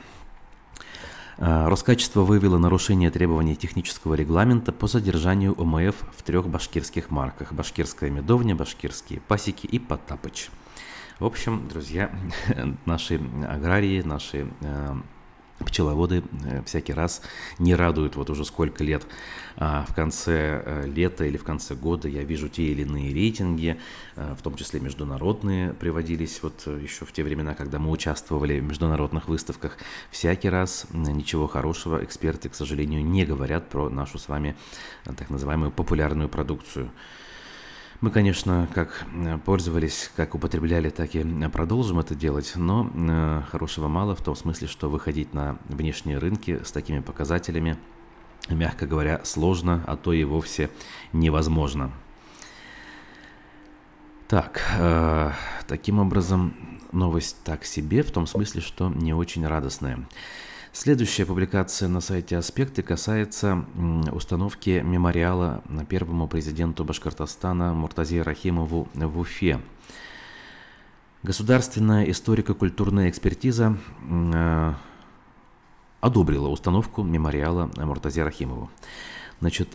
Э, 1.42 1.68
Роскачество 1.70 2.22
выявило 2.22 2.60
нарушение 2.60 3.10
требований 3.10 3.56
технического 3.56 4.14
регламента 4.14 4.72
по 4.72 4.86
содержанию 4.86 5.60
ОМФ 5.60 5.96
в 6.16 6.22
трех 6.22 6.48
башкирских 6.48 7.10
марках. 7.10 7.52
Башкирская 7.52 8.12
медовня, 8.12 8.56
башкирские 8.56 9.22
пасеки 9.22 9.66
и 9.66 9.80
Потапыч. 9.80 10.50
В 11.20 11.26
общем, 11.26 11.68
друзья, 11.68 12.12
наши 12.86 13.20
аграрии, 13.50 14.04
наши 14.04 14.48
э, 14.62 14.96
пчеловоды 15.63 16.24
э, 16.46 16.62
всякий 16.65 16.94
раз 16.94 17.22
не 17.60 17.75
радуют 17.75 18.15
вот 18.15 18.30
уже 18.30 18.46
сколько 18.46 18.84
лет. 18.84 19.06
А 19.58 19.86
в 19.88 19.94
конце 19.94 20.63
э, 20.65 20.88
лета 20.88 21.25
или 21.25 21.38
в 21.38 21.44
конце 21.44 21.75
года 21.75 22.08
я 22.08 22.24
вижу 22.24 22.50
те 22.50 22.63
или 22.63 22.84
иные 22.84 23.13
рейтинги, 23.13 23.77
э, 24.15 24.36
в 24.38 24.41
том 24.41 24.56
числе 24.56 24.80
международные 24.80 25.74
приводились 25.74 26.41
вот 26.41 26.65
еще 26.65 27.06
в 27.06 27.12
те 27.12 27.24
времена, 27.24 27.53
когда 27.53 27.80
мы 27.80 27.91
участвовали 27.91 28.60
в 28.60 28.63
международных 28.63 29.27
выставках. 29.27 29.77
Всякий 30.10 30.50
раз 30.50 30.88
ничего 30.91 31.48
хорошего 31.48 32.03
эксперты, 32.03 32.50
к 32.50 32.56
сожалению, 32.56 33.03
не 33.06 33.25
говорят 33.25 33.70
про 33.70 33.89
нашу 33.89 34.20
с 34.20 34.27
вами 34.27 34.56
так 35.06 35.30
называемую 35.30 35.72
популярную 35.72 36.30
продукцию. 36.30 36.91
Мы, 38.01 38.10
конечно, 38.10 38.67
как 38.74 39.05
э, 39.13 39.38
пользовались, 39.46 40.10
как 40.15 40.34
употребляли, 40.34 40.89
так 40.89 41.13
и 41.13 41.20
э, 41.20 41.50
продолжим 41.50 42.00
это 42.00 42.15
делать, 42.15 42.53
но 42.55 42.89
э, 42.91 43.43
хорошего 43.51 43.88
мало 43.88 44.15
в 44.15 44.24
том 44.24 44.36
смысле, 44.36 44.67
что 44.67 44.89
выходить 44.89 45.36
на 45.36 45.60
внешние 45.70 46.17
рынки 46.17 46.63
с 46.63 46.72
такими 46.72 47.00
показателями, 47.00 47.77
мягко 48.50 48.88
говоря, 48.88 49.22
сложно, 49.24 49.84
а 49.86 49.98
то 49.98 50.13
и 50.13 50.24
вовсе 50.24 50.72
невозможно. 51.13 51.91
Так, 54.27 54.63
э, 54.79 55.34
таким 55.67 56.00
образом, 56.00 56.55
новость 56.91 57.38
так 57.43 57.65
себе, 57.65 58.01
в 58.01 58.10
том 58.10 58.25
смысле, 58.25 58.62
что 58.62 58.89
не 58.89 59.13
очень 59.13 59.46
радостная. 59.46 60.00
Следующая 60.74 61.25
публикация 61.25 61.90
на 61.90 62.00
сайте 62.00 62.38
«Аспекты» 62.38 62.82
касается 62.82 63.66
установки 64.13 64.82
мемориала 64.82 65.62
первому 65.90 66.30
президенту 66.30 66.86
Башкортостана 66.86 67.74
Муртазе 67.74 68.22
Рахимову 68.22 68.88
в 68.94 69.20
Уфе. 69.20 69.60
Государственная 71.24 72.10
историко-культурная 72.10 73.10
экспертиза 73.10 73.78
э, 74.10 74.74
одобрила 76.00 76.48
установку 76.48 77.04
мемориала 77.04 77.70
Муртазе 77.75 78.24
Рахимову. 78.24 78.70
Значит, 79.42 79.68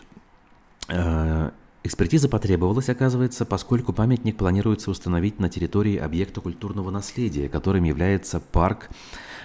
э, 0.89 1.51
экспертиза 1.83 2.27
потребовалась, 2.27 2.89
оказывается, 2.89 3.45
поскольку 3.45 3.93
памятник 3.93 4.35
планируется 4.35 4.89
установить 4.89 5.39
на 5.39 5.47
территории 5.47 5.97
объекта 5.97 6.41
культурного 6.41 6.89
наследия, 6.89 7.49
которым 7.49 7.83
является 7.83 8.39
парк 8.39 8.89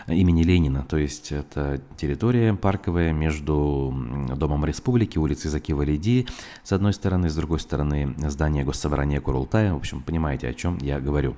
имени 0.06 0.42
Ленина. 0.42 0.84
То 0.84 0.96
есть 0.96 1.32
это 1.32 1.80
территория 1.96 2.54
парковая 2.54 3.12
между 3.12 3.94
Домом 4.36 4.64
Республики, 4.64 5.18
улицей 5.18 5.50
Закива 5.50 5.82
Лиди, 5.82 6.26
с 6.62 6.72
одной 6.72 6.92
стороны, 6.92 7.28
с 7.28 7.34
другой 7.34 7.60
стороны 7.60 8.14
здание 8.28 8.64
Госсобрания 8.64 9.20
Курултая. 9.20 9.72
В 9.72 9.76
общем, 9.76 10.02
понимаете, 10.02 10.48
о 10.48 10.54
чем 10.54 10.78
я 10.78 11.00
говорю. 11.00 11.36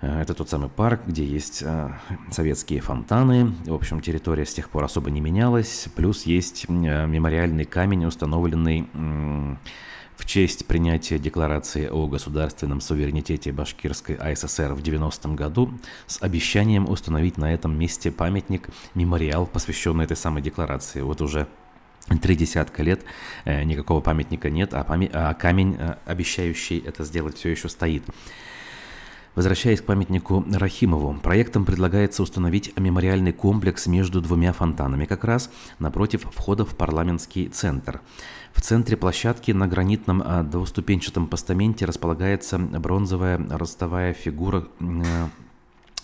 Э, 0.00 0.20
это 0.20 0.34
тот 0.34 0.48
самый 0.48 0.68
парк, 0.68 1.02
где 1.06 1.24
есть 1.24 1.62
э, 1.62 1.90
советские 2.30 2.80
фонтаны. 2.80 3.52
В 3.64 3.74
общем, 3.74 4.00
территория 4.00 4.44
с 4.44 4.54
тех 4.54 4.68
пор 4.70 4.84
особо 4.84 5.10
не 5.10 5.20
менялась. 5.20 5.88
Плюс 5.94 6.24
есть 6.24 6.66
э, 6.68 7.06
мемориальный 7.06 7.64
камень, 7.64 8.04
установленный 8.04 8.88
в 10.16 10.24
честь 10.24 10.66
принятия 10.66 11.18
Декларации 11.18 11.88
о 11.88 12.06
государственном 12.06 12.80
суверенитете 12.80 13.52
Башкирской 13.52 14.16
АССР 14.16 14.72
в 14.74 14.80
90-м 14.80 15.36
году 15.36 15.78
с 16.06 16.22
обещанием 16.22 16.88
установить 16.88 17.36
на 17.36 17.52
этом 17.52 17.78
месте 17.78 18.10
памятник, 18.10 18.68
мемориал, 18.94 19.46
посвященный 19.46 20.04
этой 20.04 20.16
самой 20.16 20.42
декларации. 20.42 21.02
Вот 21.02 21.20
уже 21.20 21.46
Три 22.22 22.36
десятка 22.36 22.84
лет 22.84 23.04
э, 23.44 23.64
никакого 23.64 24.00
памятника 24.00 24.48
нет, 24.48 24.74
а, 24.74 24.84
памя- 24.84 25.10
а 25.12 25.34
камень, 25.34 25.76
э, 25.76 25.96
обещающий 26.04 26.78
это 26.78 27.02
сделать, 27.02 27.36
все 27.36 27.48
еще 27.48 27.68
стоит. 27.68 28.04
Возвращаясь 29.36 29.82
к 29.82 29.84
памятнику 29.84 30.46
Рахимову, 30.50 31.12
проектом 31.20 31.66
предлагается 31.66 32.22
установить 32.22 32.72
мемориальный 32.78 33.32
комплекс 33.32 33.86
между 33.86 34.22
двумя 34.22 34.54
фонтанами, 34.54 35.04
как 35.04 35.24
раз 35.24 35.50
напротив 35.78 36.22
входа 36.32 36.64
в 36.64 36.74
парламентский 36.74 37.48
центр. 37.48 38.00
В 38.56 38.62
центре 38.62 38.96
площадки 38.96 39.52
на 39.52 39.68
гранитном 39.68 40.22
а, 40.24 40.42
двуступенчатом 40.42 41.28
постаменте 41.28 41.84
располагается 41.84 42.58
бронзовая 42.58 43.38
ростовая 43.50 44.14
фигура 44.14 44.66
э, 44.80 45.28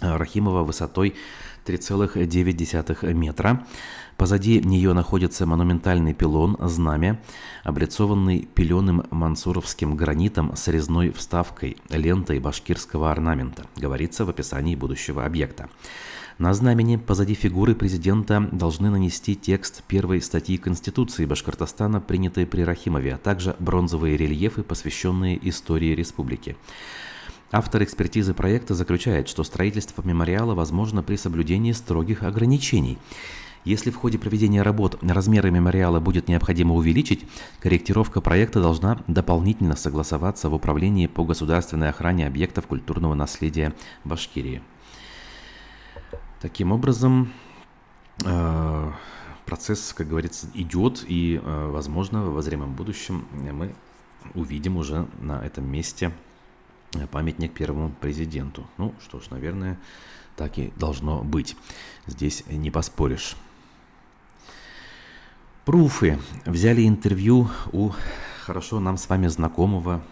Рахимова 0.00 0.62
высотой 0.62 1.14
3,9 1.64 3.14
метра. 3.14 3.66
Позади 4.18 4.61
нее 4.61 4.92
находится 4.92 5.47
монументальный 5.47 6.12
пилон 6.12 6.59
«Знамя», 6.61 7.21
облицованный 7.64 8.47
пеленым 8.54 9.06
мансуровским 9.11 9.97
гранитом 9.97 10.54
с 10.54 10.68
резной 10.68 11.11
вставкой, 11.11 11.78
лентой 11.88 12.38
башкирского 12.38 13.11
орнамента, 13.11 13.64
говорится 13.76 14.26
в 14.26 14.28
описании 14.28 14.76
будущего 14.76 15.25
объекта. 15.25 15.71
На 16.38 16.54
знамени 16.54 16.96
позади 16.96 17.34
фигуры 17.34 17.74
президента 17.74 18.48
должны 18.52 18.90
нанести 18.90 19.34
текст 19.34 19.82
первой 19.84 20.22
статьи 20.22 20.56
Конституции 20.56 21.26
Башкортостана, 21.26 22.00
принятой 22.00 22.46
при 22.46 22.62
Рахимове, 22.62 23.14
а 23.14 23.18
также 23.18 23.54
бронзовые 23.58 24.16
рельефы, 24.16 24.62
посвященные 24.62 25.38
истории 25.48 25.94
республики. 25.94 26.56
Автор 27.50 27.82
экспертизы 27.82 28.32
проекта 28.32 28.74
заключает, 28.74 29.28
что 29.28 29.44
строительство 29.44 30.02
мемориала 30.02 30.54
возможно 30.54 31.02
при 31.02 31.16
соблюдении 31.16 31.72
строгих 31.72 32.22
ограничений. 32.22 32.96
Если 33.66 33.90
в 33.90 33.96
ходе 33.96 34.18
проведения 34.18 34.62
работ 34.62 34.98
размеры 35.02 35.50
мемориала 35.50 36.00
будет 36.00 36.28
необходимо 36.28 36.74
увеличить, 36.74 37.26
корректировка 37.60 38.22
проекта 38.22 38.60
должна 38.60 38.98
дополнительно 39.06 39.76
согласоваться 39.76 40.48
в 40.48 40.54
Управлении 40.54 41.06
по 41.06 41.24
государственной 41.24 41.90
охране 41.90 42.26
объектов 42.26 42.66
культурного 42.66 43.14
наследия 43.14 43.74
Башкирии. 44.04 44.62
Таким 46.42 46.72
образом, 46.72 47.32
э, 48.25 48.92
процесс, 49.46 49.92
как 49.92 50.08
говорится, 50.08 50.49
идет, 50.54 51.04
и, 51.06 51.40
э, 51.40 51.68
возможно, 51.70 52.25
в 52.25 52.30
обозримом 52.30 52.75
будущем 52.75 53.28
мы 53.30 53.72
увидим 54.34 54.76
уже 54.76 55.06
на 55.20 55.40
этом 55.46 55.70
месте 55.70 56.11
памятник 57.12 57.54
первому 57.54 57.90
президенту. 57.90 58.66
Ну 58.76 58.92
что 59.00 59.20
ж, 59.20 59.30
наверное, 59.30 59.78
так 60.34 60.58
и 60.58 60.72
должно 60.75 61.22
быть. 61.22 61.56
Здесь 62.08 62.42
не 62.49 62.72
поспоришь. 62.72 63.37
Пруфы 65.64 66.18
взяли 66.44 66.88
интервью 66.88 67.50
у 67.70 67.90
хорошо 68.40 68.80
нам 68.80 68.96
с 68.96 69.08
вами 69.08 69.28
знакомого, 69.28 70.02
э, 70.02 70.12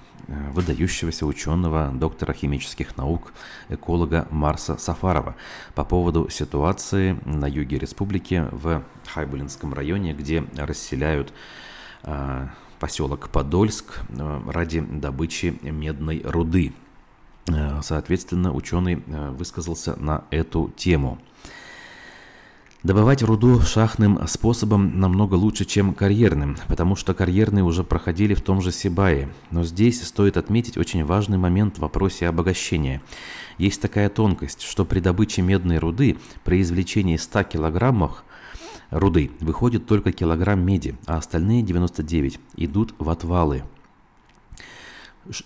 выдающегося 0.53 1.27
ученого, 1.27 1.91
доктора 1.93 2.33
химических 2.33 2.97
наук, 2.97 3.33
эколога 3.69 4.29
Марса 4.31 4.77
Сафарова 4.77 5.35
по 5.75 5.85
поводу 5.85 6.29
ситуации 6.31 7.19
на 7.25 7.47
юге 7.47 7.79
республики 7.79 8.47
в 8.53 8.83
Хайбулинском 9.07 9.75
районе, 9.75 10.13
где 10.13 10.45
расселяют 10.57 11.33
э, 12.05 12.47
поселок 12.79 13.29
Подольск 13.29 14.01
э, 14.09 14.41
ради 14.49 14.81
добычи 14.81 15.59
медной 15.63 16.23
руды. 16.25 16.73
Э, 17.47 17.81
соответственно, 17.83 18.53
ученый 18.53 19.03
э, 19.07 19.31
высказался 19.31 19.97
на 19.97 20.25
эту 20.31 20.73
тему. 20.77 21.19
Добывать 22.83 23.23
руду 23.23 23.61
шахтным 23.61 24.27
способом 24.27 24.99
намного 24.99 25.35
лучше, 25.35 25.67
чем 25.67 25.93
карьерным, 25.93 26.57
потому 26.67 26.97
что 26.97 27.13
карьерные 27.13 27.63
уже 27.63 27.85
проходили 27.85 28.33
в 28.33 28.41
том 28.41 28.63
же 28.63 28.73
Сибае. 28.73 29.29
Но 29.51 29.65
здесь 29.65 30.03
стоит 30.03 30.39
отметить 30.39 30.79
очень 30.79 31.05
важный 31.05 31.37
момент 31.37 31.77
в 31.77 31.81
вопросе 31.81 32.27
обогащения. 32.27 33.03
Есть 33.59 33.83
такая 33.83 34.09
тонкость, 34.09 34.63
что 34.63 34.87
при 34.87 35.01
добыче 35.01 35.43
медной 35.43 35.77
руды, 35.77 36.17
при 36.43 36.63
извлечении 36.63 37.19
100 37.19 37.43
килограммов 37.43 38.25
руды 38.91 39.31
выходит 39.41 39.85
только 39.87 40.13
килограмм 40.13 40.65
меди, 40.65 40.97
а 41.05 41.19
остальные 41.19 41.63
99 41.63 42.41
идут 42.57 42.95
в 42.99 43.11
отвалы. 43.11 43.63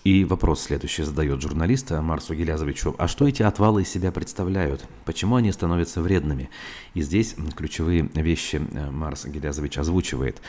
И 0.05 0.23
вопрос 0.23 0.61
следующий 0.61 1.03
задает 1.03 1.41
журналист 1.41 1.91
Марсу 1.91 2.33
Гелязовичу. 2.33 2.95
А 2.97 3.09
что 3.09 3.27
эти 3.27 3.43
отвалы 3.43 3.81
из 3.81 3.89
себя 3.89 4.11
представляют? 4.11 4.85
Почему 5.03 5.35
они 5.35 5.51
становятся 5.51 6.01
вредными? 6.01 6.49
И 6.93 7.01
здесь 7.01 7.35
ключевые 7.55 8.09
вещи 8.13 8.61
э, 8.71 8.89
Марс 8.89 9.25
Гелязович 9.25 9.77
озвучивает. 9.77 10.41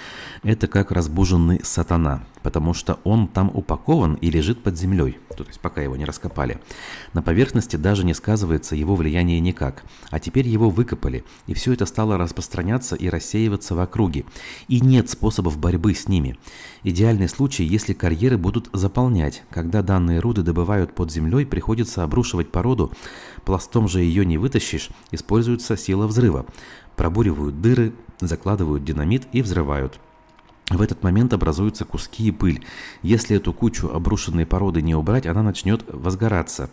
Это 0.44 0.68
как 0.68 0.92
разбуженный 0.92 1.60
сатана, 1.64 2.24
потому 2.44 2.72
что 2.72 3.00
он 3.02 3.26
там 3.26 3.50
упакован 3.52 4.14
и 4.14 4.30
лежит 4.30 4.62
под 4.62 4.78
землей, 4.78 5.18
то 5.36 5.42
есть 5.42 5.58
пока 5.58 5.82
его 5.82 5.96
не 5.96 6.04
раскопали. 6.04 6.60
На 7.12 7.20
поверхности 7.20 7.74
даже 7.74 8.06
не 8.06 8.14
сказывается 8.14 8.76
его 8.76 8.94
влияние 8.94 9.40
никак. 9.40 9.82
А 10.10 10.20
теперь 10.20 10.46
его 10.46 10.70
выкопали, 10.70 11.24
и 11.48 11.54
все 11.54 11.72
это 11.72 11.84
стало 11.84 12.16
распространяться 12.16 12.94
и 12.94 13.08
рассеиваться 13.08 13.74
в 13.74 13.80
округе. 13.80 14.24
И 14.68 14.80
нет 14.80 15.10
способов 15.10 15.58
борьбы 15.58 15.94
с 15.94 16.06
ними. 16.06 16.38
Идеальный 16.88 17.28
случай, 17.28 17.64
если 17.64 17.94
карьеры 17.94 18.38
будут 18.38 18.70
заполнять. 18.72 19.42
Когда 19.50 19.82
данные 19.82 20.20
руды 20.20 20.42
добывают 20.42 20.94
под 20.94 21.10
землей, 21.10 21.44
приходится 21.44 22.04
обрушивать 22.04 22.52
породу, 22.52 22.92
пластом 23.44 23.88
же 23.88 24.02
ее 24.02 24.24
не 24.24 24.38
вытащишь, 24.38 24.90
используется 25.10 25.76
сила 25.76 26.06
взрыва. 26.06 26.46
Пробуривают 26.94 27.60
дыры, 27.60 27.92
закладывают 28.20 28.84
динамит 28.84 29.26
и 29.32 29.42
взрывают. 29.42 29.98
В 30.70 30.80
этот 30.80 31.02
момент 31.02 31.32
образуются 31.32 31.84
куски 31.84 32.28
и 32.28 32.30
пыль. 32.30 32.64
Если 33.02 33.36
эту 33.36 33.52
кучу 33.52 33.88
обрушенной 33.88 34.46
породы 34.46 34.80
не 34.80 34.94
убрать, 34.94 35.26
она 35.26 35.42
начнет 35.42 35.84
возгораться. 35.88 36.70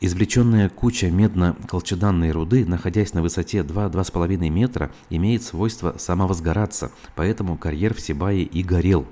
Извлеченная 0.00 0.70
куча 0.70 1.10
медно-колчеданной 1.10 2.30
руды, 2.30 2.64
находясь 2.64 3.12
на 3.12 3.20
высоте 3.20 3.58
2-2,5 3.58 4.48
метра, 4.48 4.90
имеет 5.10 5.42
свойство 5.42 5.96
самовозгораться, 5.98 6.92
поэтому 7.14 7.58
карьер 7.58 7.92
в 7.92 8.00
Сибае 8.00 8.44
и 8.44 8.62
горел. 8.62 9.06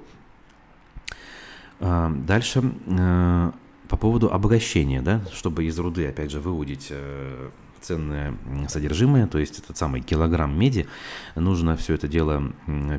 Дальше 1.82 2.62
э, 2.86 3.52
по 3.88 3.96
поводу 3.96 4.32
обогащения, 4.32 5.02
да, 5.02 5.20
чтобы 5.32 5.64
из 5.64 5.76
руды, 5.78 6.06
опять 6.06 6.30
же, 6.30 6.38
выудить 6.38 6.86
э, 6.90 7.50
ценное 7.80 8.34
содержимое, 8.68 9.26
то 9.26 9.38
есть 9.38 9.58
этот 9.58 9.76
самый 9.76 10.00
килограмм 10.00 10.56
меди, 10.56 10.86
нужно 11.34 11.76
все 11.76 11.94
это 11.94 12.06
дело 12.06 12.52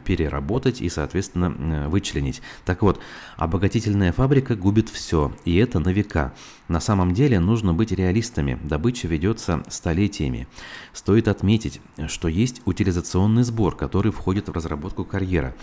переработать 0.03 0.81
и, 0.81 0.89
соответственно, 0.89 1.87
вычленить. 1.87 2.41
Так 2.65 2.81
вот, 2.81 2.99
обогатительная 3.37 4.11
фабрика 4.11 4.55
губит 4.55 4.89
все, 4.89 5.33
и 5.45 5.55
это 5.55 5.79
на 5.79 5.89
века. 5.89 6.33
На 6.69 6.79
самом 6.79 7.13
деле 7.13 7.39
нужно 7.41 7.73
быть 7.73 7.91
реалистами, 7.91 8.57
добыча 8.63 9.07
ведется 9.07 9.63
столетиями. 9.67 10.47
Стоит 10.93 11.27
отметить, 11.27 11.81
что 12.07 12.29
есть 12.29 12.61
утилизационный 12.63 13.43
сбор, 13.43 13.75
который 13.75 14.13
входит 14.13 14.47
в 14.47 14.53
разработку 14.53 15.03
карьера. 15.03 15.53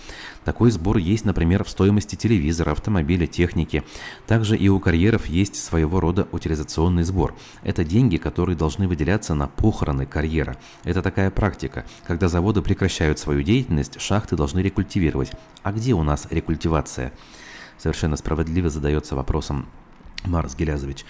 Такой 0.45 0.71
сбор 0.71 0.99
есть, 0.99 1.25
например, 1.25 1.65
в 1.65 1.71
стоимости 1.71 2.17
телевизора, 2.17 2.73
автомобиля, 2.73 3.27
техники. 3.27 3.83
Также 4.27 4.59
и 4.59 4.69
у 4.69 4.79
карьеров 4.79 5.27
есть 5.27 5.57
своего 5.57 6.01
рода 6.01 6.29
утилизационный 6.33 7.05
сбор. 7.05 7.35
Это 7.63 7.83
деньги, 7.83 8.19
которые 8.19 8.57
должны 8.57 8.87
выделяться 8.87 9.35
на 9.35 9.47
похороны 9.49 10.05
карьера. 10.05 10.59
Это 10.85 11.01
такая 11.01 11.31
практика. 11.31 11.87
Когда 12.07 12.29
заводы 12.29 12.61
прекращают 12.61 13.19
свою 13.19 13.43
деятельность, 13.43 13.99
шахты 13.99 14.37
должны 14.37 14.61
рекультивировать. 14.61 15.33
А 15.63 15.73
где 15.73 15.95
у 15.95 16.03
нас 16.03 16.27
рекультивация? 16.31 17.13
Совершенно 17.79 18.19
справедливо 18.19 18.69
задается 18.69 19.17
вопросом 19.17 19.67
Марс 20.25 20.55
Гелязович. 20.55 21.05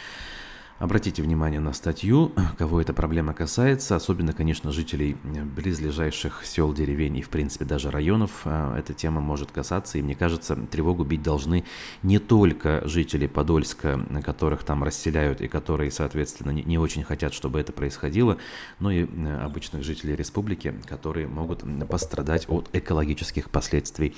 Обратите 0.81 1.23
внимание 1.23 1.61
на 1.61 1.75
статью, 1.75 2.33
кого 2.57 2.81
эта 2.81 2.95
проблема 2.95 3.35
касается, 3.35 3.97
особенно, 3.97 4.33
конечно, 4.33 4.73
жителей 4.73 5.15
близлежащих 5.55 6.41
сел, 6.43 6.73
деревень 6.73 7.19
и, 7.19 7.23
в 7.23 7.29
принципе, 7.29 7.67
даже 7.67 7.91
районов. 7.91 8.31
А, 8.47 8.75
эта 8.79 8.95
тема 8.95 9.21
может 9.21 9.53
касаться, 9.53 9.99
и 9.99 10.03
мне 10.03 10.15
кажется, 10.15 10.57
тревогу 10.57 11.05
бить 11.05 11.23
должны 11.23 11.67
не 12.03 12.19
только 12.19 12.81
жители 12.89 13.27
Подольска, 13.27 14.01
которых 14.25 14.65
там 14.65 14.83
расселяют 14.83 15.43
и 15.43 15.49
которые, 15.49 15.91
соответственно, 15.91 16.51
не 16.53 16.79
очень 16.79 17.05
хотят, 17.05 17.35
чтобы 17.35 17.61
это 17.61 17.73
происходило, 17.73 18.39
но 18.79 18.91
и 18.91 19.07
обычных 19.43 19.85
жителей 19.85 20.17
республики, 20.17 20.75
которые 20.87 21.29
могут 21.29 21.63
пострадать 21.91 22.49
от 22.49 22.71
экологических 22.73 23.51
последствий 23.51 24.17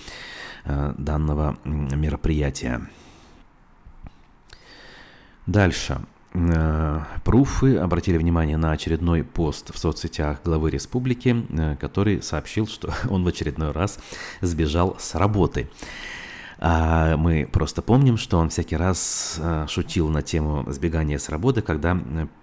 а, 0.65 0.95
данного 0.97 1.59
мероприятия. 1.65 2.89
Дальше. 5.47 6.01
Э, 6.35 7.01
пруфы 7.25 7.77
обратили 7.77 8.17
внимание 8.17 8.57
на 8.57 8.73
очередной 8.73 9.23
пост 9.23 9.75
в 9.75 9.79
соцсетях 9.79 10.41
главы 10.45 10.71
республики, 10.71 11.45
э, 11.51 11.77
который 11.77 12.23
сообщил, 12.23 12.67
что 12.67 12.93
он 13.11 13.25
в 13.25 13.29
очередной 13.29 13.73
раз 13.73 13.99
сбежал 14.41 14.97
с 14.99 15.15
работы. 15.15 15.69
А 16.59 17.17
мы 17.17 17.49
просто 17.51 17.83
помним, 17.83 18.17
что 18.17 18.39
он 18.39 18.49
всякий 18.49 18.77
раз 18.77 19.37
э, 19.39 19.67
шутил 19.69 20.09
на 20.09 20.23
тему 20.23 20.65
сбегания 20.69 21.19
с 21.19 21.29
работы, 21.29 21.61
когда 21.61 21.99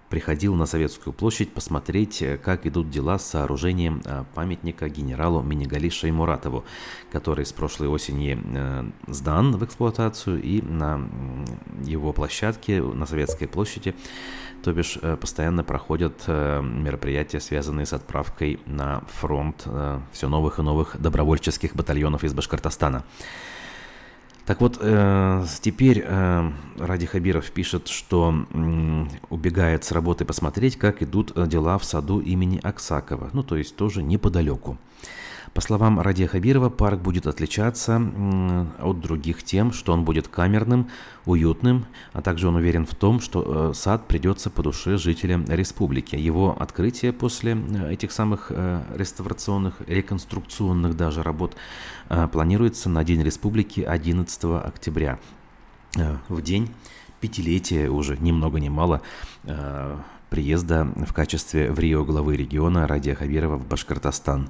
приходил 0.10 0.56
на 0.56 0.66
Советскую 0.66 1.14
площадь 1.14 1.54
посмотреть, 1.54 2.22
э, 2.22 2.38
как 2.38 2.66
идут 2.66 2.90
дела 2.90 3.20
с 3.20 3.26
сооружением 3.26 4.02
э, 4.04 4.24
памятника 4.34 4.90
генералу 4.90 5.42
Минигали 5.42 5.90
Шаймуратову, 5.90 6.66
который 7.12 7.46
с 7.46 7.54
прошлой 7.54 7.88
осени 7.88 8.38
э, 8.44 8.90
сдан 9.08 9.56
в 9.56 9.64
эксплуатацию 9.64 10.42
и 10.42 10.62
на 10.62 11.08
его 11.84 12.12
площадке 12.12 12.82
на 12.82 13.06
Советской 13.06 13.48
площади 13.48 13.96
то 14.64 14.74
бишь 14.74 14.98
постоянно 15.22 15.64
проходят 15.64 16.28
мероприятия, 16.28 17.40
связанные 17.40 17.86
с 17.86 17.94
отправкой 17.94 18.60
на 18.66 19.02
фронт 19.08 19.66
все 20.12 20.28
новых 20.28 20.60
и 20.60 20.62
новых 20.62 21.00
добровольческих 21.00 21.76
батальонов 21.78 22.26
из 22.26 22.34
Башкортостана. 22.34 23.06
Так 24.50 24.62
вот, 24.62 24.80
э, 24.82 25.46
теперь 25.62 26.04
э, 26.04 26.52
Ради 26.80 27.06
Хабиров 27.06 27.52
пишет, 27.52 27.88
что 27.88 28.34
э, 28.52 29.06
убегает 29.30 29.84
с 29.84 29.92
работы 29.92 30.26
посмотреть, 30.26 30.76
как 30.76 31.04
идут 31.04 31.34
дела 31.48 31.78
в 31.78 31.86
саду 31.86 32.20
имени 32.20 32.60
Аксакова, 32.64 33.30
ну 33.32 33.44
то 33.44 33.56
есть 33.56 33.76
тоже 33.76 34.02
неподалеку. 34.02 34.80
По 35.54 35.62
словам 35.62 36.00
Радия 36.00 36.28
Хабирова, 36.28 36.70
парк 36.70 37.00
будет 37.00 37.28
отличаться 37.28 38.02
от 38.80 39.00
других 39.00 39.44
тем, 39.44 39.72
что 39.72 39.94
он 39.94 40.06
будет 40.06 40.28
камерным, 40.28 40.90
уютным, 41.26 41.86
а 42.14 42.22
также 42.22 42.48
он 42.48 42.56
уверен 42.56 42.86
в 42.86 42.96
том, 42.96 43.20
что 43.20 43.72
э, 43.72 43.74
сад 43.74 44.08
придется 44.08 44.50
по 44.50 44.64
душе 44.64 44.98
жителям 44.98 45.46
республики. 45.48 46.16
Его 46.16 46.56
открытие 46.60 47.14
после 47.14 47.54
э, 47.54 47.94
этих 47.94 48.12
самых 48.12 48.48
э, 48.50 48.82
реставрационных, 48.96 49.82
реконструкционных 49.88 50.96
даже 50.96 51.24
работ 51.24 51.56
планируется 52.32 52.90
на 52.90 53.04
День 53.04 53.22
республики 53.22 53.82
11 53.82 54.44
октября. 54.66 55.20
В 56.28 56.42
день 56.42 56.72
пятилетия 57.20 57.88
уже, 57.90 58.18
ни 58.18 58.32
много 58.32 58.60
ни 58.60 58.70
мало, 58.70 59.02
приезда 60.30 60.86
в 60.96 61.14
качестве 61.14 61.72
в 61.72 61.80
Рио 61.80 62.04
главы 62.04 62.36
региона 62.36 62.88
Радия 62.88 63.16
Хабирова 63.16 63.58
в 63.58 63.68
Башкортостан. 63.68 64.50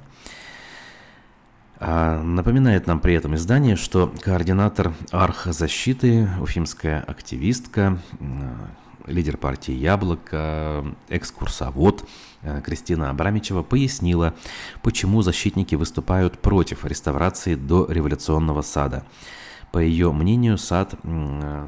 А 1.82 2.22
напоминает 2.22 2.86
нам 2.86 3.00
при 3.00 3.14
этом 3.14 3.34
издание, 3.36 3.74
что 3.74 4.12
координатор 4.20 4.92
архзащиты, 5.10 6.28
уфимская 6.38 7.00
активистка, 7.00 7.98
лидер 9.06 9.38
партии 9.38 9.72
«Яблоко», 9.72 10.84
экскурсовод 11.08 12.06
э, 12.42 12.60
Кристина 12.62 13.08
Абрамичева 13.08 13.62
пояснила, 13.62 14.34
почему 14.82 15.22
защитники 15.22 15.74
выступают 15.74 16.38
против 16.38 16.84
реставрации 16.84 17.54
до 17.54 17.86
революционного 17.90 18.60
сада. 18.60 19.04
По 19.72 19.78
ее 19.78 20.12
мнению, 20.12 20.58
сад 20.58 20.94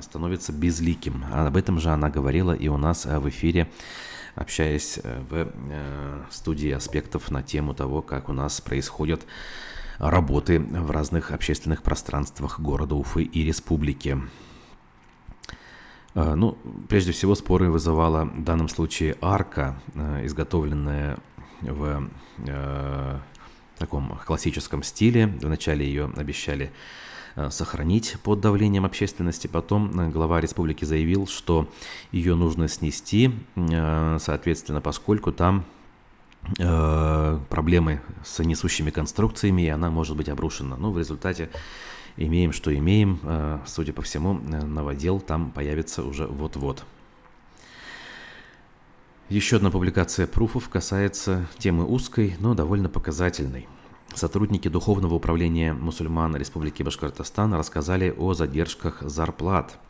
становится 0.03 0.53
безликим. 0.53 1.25
Об 1.33 1.57
этом 1.57 1.81
же 1.81 1.89
она 1.89 2.11
говорила 2.11 2.53
и 2.53 2.69
у 2.69 2.77
нас 2.77 3.07
э, 3.07 3.19
в 3.19 3.29
эфире 3.31 3.71
общаясь 4.35 4.99
э, 5.03 5.23
в 5.29 6.35
студии 6.35 6.71
аспектов 6.71 7.31
на 7.31 7.43
тему 7.43 7.75
того, 7.75 8.03
как 8.03 8.29
у 8.29 8.33
нас 8.33 8.61
происходят 8.61 9.23
работы 9.99 10.59
в 10.61 10.91
разных 10.91 11.31
общественных 11.31 11.83
пространствах 11.83 12.61
города 12.61 12.95
Уфы 12.95 13.23
и 13.23 13.45
республики. 13.45 14.21
А, 16.15 16.35
ну, 16.35 16.59
прежде 16.89 17.13
всего, 17.13 17.35
споры 17.35 17.71
вызывала 17.71 18.25
в 18.25 18.45
данном 18.45 18.69
случае 18.69 19.17
арка, 19.21 19.81
а, 19.95 20.25
изготовленная 20.25 21.19
в 21.61 22.09
э, 22.39 23.19
таком 23.79 24.19
классическом 24.27 24.83
стиле. 24.83 25.29
Вначале 25.41 25.87
ее 25.87 26.11
обещали 26.17 26.73
сохранить 27.51 28.17
под 28.23 28.41
давлением 28.41 28.85
общественности. 28.85 29.47
Потом 29.47 30.11
глава 30.11 30.41
республики 30.41 30.85
заявил, 30.85 31.27
что 31.29 31.71
ее 32.11 32.35
нужно 32.35 32.69
снести, 32.69 33.33
соответственно, 34.19 34.83
поскольку 34.83 35.33
там 35.33 35.65
Э, 35.65 35.82
проблемы 37.49 38.01
с 38.25 38.43
несущими 38.43 38.91
конструкциями, 38.91 39.63
и 39.63 39.69
она 39.69 39.91
может 39.91 40.17
быть 40.17 40.29
обрушена. 40.29 40.77
Но 40.77 40.89
ну, 40.89 40.93
в 40.93 40.99
результате 40.99 41.51
имеем, 42.17 42.53
что 42.53 42.75
имеем. 42.75 43.21
Э, 43.23 43.59
судя 43.67 43.93
по 43.93 44.03
всему, 44.03 44.39
э, 44.39 44.65
новодел 44.65 45.21
там 45.21 45.51
появится 45.51 46.03
уже 46.03 46.27
вот-вот. 46.27 46.85
Еще 49.29 49.57
одна 49.57 49.71
публикация 49.71 50.27
пруфов 50.27 50.69
касается 50.69 51.47
темы 51.59 51.87
узкой, 51.87 52.37
но 52.39 52.55
довольно 52.55 52.89
показательной. 52.89 53.67
Сотрудники 54.15 54.69
Духовного 54.69 55.15
управления 55.15 55.73
мусульман 55.73 56.37
Республики 56.37 56.83
Башкортостан 56.83 57.55
рассказали 57.55 58.15
о 58.17 58.35
задержках 58.35 59.03
зарплат– 59.03 59.79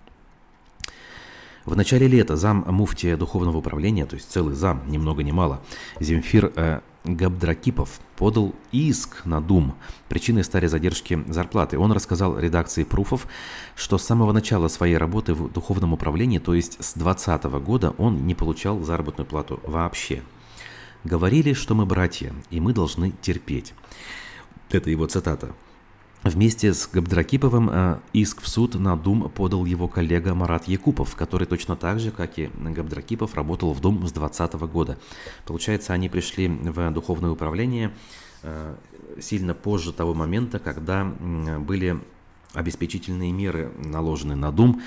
в 1.64 1.76
начале 1.76 2.06
лета 2.08 2.36
зам 2.36 2.64
муфтия 2.68 3.16
духовного 3.16 3.58
управления, 3.58 4.06
то 4.06 4.16
есть 4.16 4.30
целый 4.30 4.54
зам, 4.54 4.82
ни 4.88 4.98
много 4.98 5.22
ни 5.22 5.30
мало, 5.30 5.60
Земфир 6.00 6.52
э, 6.56 6.80
Габдракипов 7.04 8.00
подал 8.16 8.54
иск 8.70 9.24
на 9.24 9.40
Дум. 9.40 9.74
Причиной 10.08 10.44
стали 10.44 10.66
задержки 10.66 11.22
зарплаты. 11.28 11.78
Он 11.78 11.92
рассказал 11.92 12.38
редакции 12.38 12.84
Пруфов, 12.84 13.26
что 13.74 13.98
с 13.98 14.04
самого 14.04 14.32
начала 14.32 14.68
своей 14.68 14.96
работы 14.96 15.34
в 15.34 15.52
духовном 15.52 15.92
управлении, 15.92 16.38
то 16.38 16.54
есть 16.54 16.82
с 16.82 16.94
2020 16.94 17.44
года, 17.64 17.94
он 17.98 18.26
не 18.26 18.34
получал 18.34 18.80
заработную 18.80 19.26
плату 19.26 19.60
вообще. 19.64 20.22
Говорили, 21.04 21.52
что 21.52 21.74
мы 21.74 21.86
братья, 21.86 22.32
и 22.50 22.60
мы 22.60 22.72
должны 22.72 23.12
терпеть. 23.20 23.74
Это 24.70 24.90
его 24.90 25.06
цитата. 25.06 25.52
Вместе 26.24 26.72
с 26.72 26.88
Габдракиповым 26.88 27.68
э, 27.68 27.98
иск 28.12 28.42
в 28.42 28.48
суд 28.48 28.76
на 28.76 28.96
Дум 28.96 29.28
подал 29.28 29.64
его 29.64 29.88
коллега 29.88 30.34
Марат 30.34 30.68
Якупов, 30.68 31.16
который 31.16 31.48
точно 31.48 31.74
так 31.74 31.98
же, 31.98 32.12
как 32.12 32.38
и 32.38 32.48
Габдракипов, 32.54 33.34
работал 33.34 33.72
в 33.72 33.80
Дум 33.80 34.06
с 34.06 34.12
2020 34.12 34.54
года. 34.72 34.98
Получается, 35.46 35.92
они 35.92 36.08
пришли 36.08 36.46
в 36.46 36.90
духовное 36.92 37.30
управление 37.30 37.92
э, 38.44 38.76
сильно 39.20 39.52
позже 39.52 39.92
того 39.92 40.14
момента, 40.14 40.60
когда 40.60 41.04
были 41.04 42.00
обеспечительные 42.54 43.32
меры 43.32 43.72
наложены 43.84 44.36
на 44.36 44.52
Дум, 44.52 44.80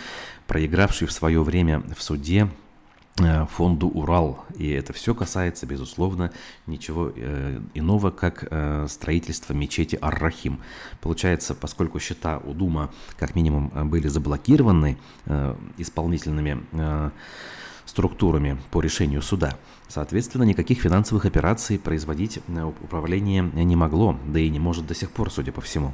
проигравший 0.48 1.06
в 1.06 1.12
свое 1.12 1.44
время 1.44 1.84
в 1.98 2.02
суде 2.02 2.50
фонду 3.50 3.88
Урал. 3.88 4.44
И 4.56 4.70
это 4.72 4.92
все 4.92 5.16
касается, 5.16 5.66
безусловно, 5.66 6.32
ничего 6.68 7.14
э, 7.16 7.62
иного, 7.74 8.12
как 8.12 8.46
э, 8.50 8.88
строительства 8.90 9.54
мечети 9.54 9.98
Ар-Рахим. 10.02 10.60
Получается, 11.00 11.56
поскольку 11.56 12.00
счета 12.00 12.40
у 12.40 12.54
Дума 12.54 12.92
как 13.18 13.36
минимум 13.36 13.72
были 13.90 14.10
заблокированы 14.10 14.98
исполнительными 15.78 17.12
структурами 17.86 18.58
по 18.72 18.82
решению 18.82 19.22
суда, 19.22 19.58
соответственно, 19.88 20.44
никаких 20.44 20.82
финансовых 20.82 21.26
операций 21.26 21.80
производить 21.80 22.40
управление 22.84 23.44
не 23.44 23.76
могло, 23.78 24.20
да 24.26 24.40
и 24.40 24.50
не 24.50 24.60
может 24.60 24.88
до 24.88 24.94
сих 24.94 25.12
пор, 25.12 25.32
судя 25.32 25.54
по 25.54 25.62
всему. 25.62 25.94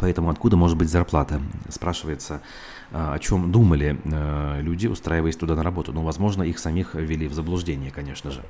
Поэтому 0.00 0.30
откуда 0.30 0.56
может 0.56 0.76
быть 0.76 0.88
зарплата? 0.88 1.40
Спрашивается, 1.68 2.40
о 2.96 3.18
чем 3.18 3.50
думали 3.50 3.98
э, 4.04 4.60
люди, 4.62 4.86
устраиваясь 4.86 5.36
туда 5.36 5.56
на 5.56 5.64
работу. 5.64 5.92
Ну, 5.92 6.02
возможно, 6.02 6.44
их 6.44 6.58
самих 6.60 6.94
ввели 6.94 7.26
в 7.26 7.34
заблуждение, 7.34 7.90
конечно 7.90 8.30
же. 8.30 8.44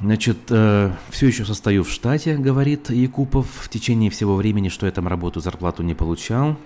Значит, 0.00 0.38
э, 0.50 0.92
все 1.08 1.26
еще 1.26 1.46
состою 1.46 1.84
в 1.84 1.90
штате, 1.90 2.36
говорит 2.36 2.90
Якупов, 2.90 3.46
в 3.50 3.68
течение 3.70 4.10
всего 4.10 4.36
времени, 4.36 4.68
что 4.68 4.84
я 4.84 4.92
там 4.92 5.08
работу, 5.08 5.40
зарплату 5.40 5.82
не 5.82 5.94
получал. 5.94 6.56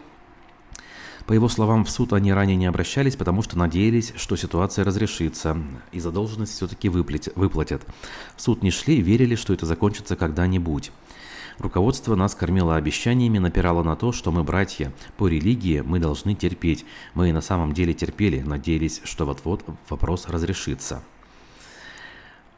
По 1.26 1.33
его 1.33 1.48
словам, 1.48 1.85
в 1.85 1.90
суд 1.90 2.12
они 2.12 2.33
ранее 2.33 2.57
не 2.57 2.66
обращались, 2.66 3.16
потому 3.16 3.42
что 3.42 3.57
надеялись, 3.57 4.12
что 4.16 4.37
ситуация 4.37 4.85
разрешится, 4.85 5.57
и 5.90 6.00
задолженность 6.00 6.52
все-таки 6.52 6.88
выплатят. 6.88 7.87
В 8.37 8.42
суд 8.42 8.62
не 8.62 8.70
шли, 8.70 9.00
верили, 9.00 9.35
что 9.35 9.54
это 9.54 9.64
закончится 9.64 10.16
когда-нибудь. 10.16 10.92
Руководство 11.59 12.14
нас 12.14 12.35
кормило 12.35 12.77
обещаниями, 12.77 13.38
напирало 13.38 13.83
на 13.83 13.97
то, 13.97 14.12
что 14.12 14.33
мы 14.33 14.43
братья. 14.43 14.93
По 15.17 15.29
религии 15.29 15.81
мы 15.81 15.99
должны 15.99 16.35
терпеть. 16.35 16.85
Мы 17.14 17.33
на 17.33 17.40
самом 17.40 17.73
деле 17.73 17.95
терпели, 17.95 18.40
надеялись, 18.40 19.01
что 19.05 19.25
вот-вот 19.25 19.64
вопрос 19.88 20.29
разрешится. 20.29 21.03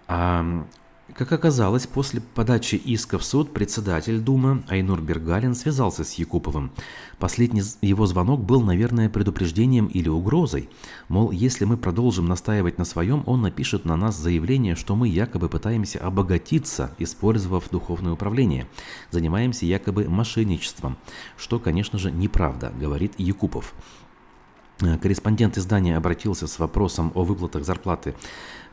А 0.08 0.64
как 1.14 1.32
оказалось, 1.32 1.86
после 1.86 2.20
подачи 2.20 2.74
иска 2.74 3.18
в 3.18 3.24
суд 3.24 3.52
председатель 3.52 4.18
Думы 4.18 4.64
Айнур 4.68 5.00
Бергалин 5.00 5.54
связался 5.54 6.04
с 6.04 6.14
Якуповым. 6.14 6.72
Последний 7.18 7.62
его 7.80 8.06
звонок 8.06 8.40
был, 8.40 8.60
наверное, 8.60 9.08
предупреждением 9.08 9.86
или 9.86 10.08
угрозой. 10.08 10.68
Мол, 11.08 11.30
если 11.30 11.64
мы 11.64 11.76
продолжим 11.76 12.26
настаивать 12.26 12.78
на 12.78 12.84
своем, 12.84 13.22
он 13.26 13.42
напишет 13.42 13.84
на 13.84 13.96
нас 13.96 14.16
заявление, 14.16 14.74
что 14.74 14.96
мы 14.96 15.08
якобы 15.08 15.48
пытаемся 15.48 16.00
обогатиться, 16.00 16.90
использовав 16.98 17.70
духовное 17.70 18.12
управление. 18.12 18.66
Занимаемся 19.10 19.64
якобы 19.64 20.08
мошенничеством. 20.08 20.96
Что, 21.36 21.60
конечно 21.60 21.98
же, 21.98 22.10
неправда, 22.10 22.72
говорит 22.78 23.14
Якупов. 23.16 23.74
Корреспондент 24.78 25.56
издания 25.56 25.96
обратился 25.96 26.46
с 26.46 26.58
вопросом 26.58 27.10
о 27.14 27.24
выплатах 27.24 27.64
зарплаты 27.64 28.14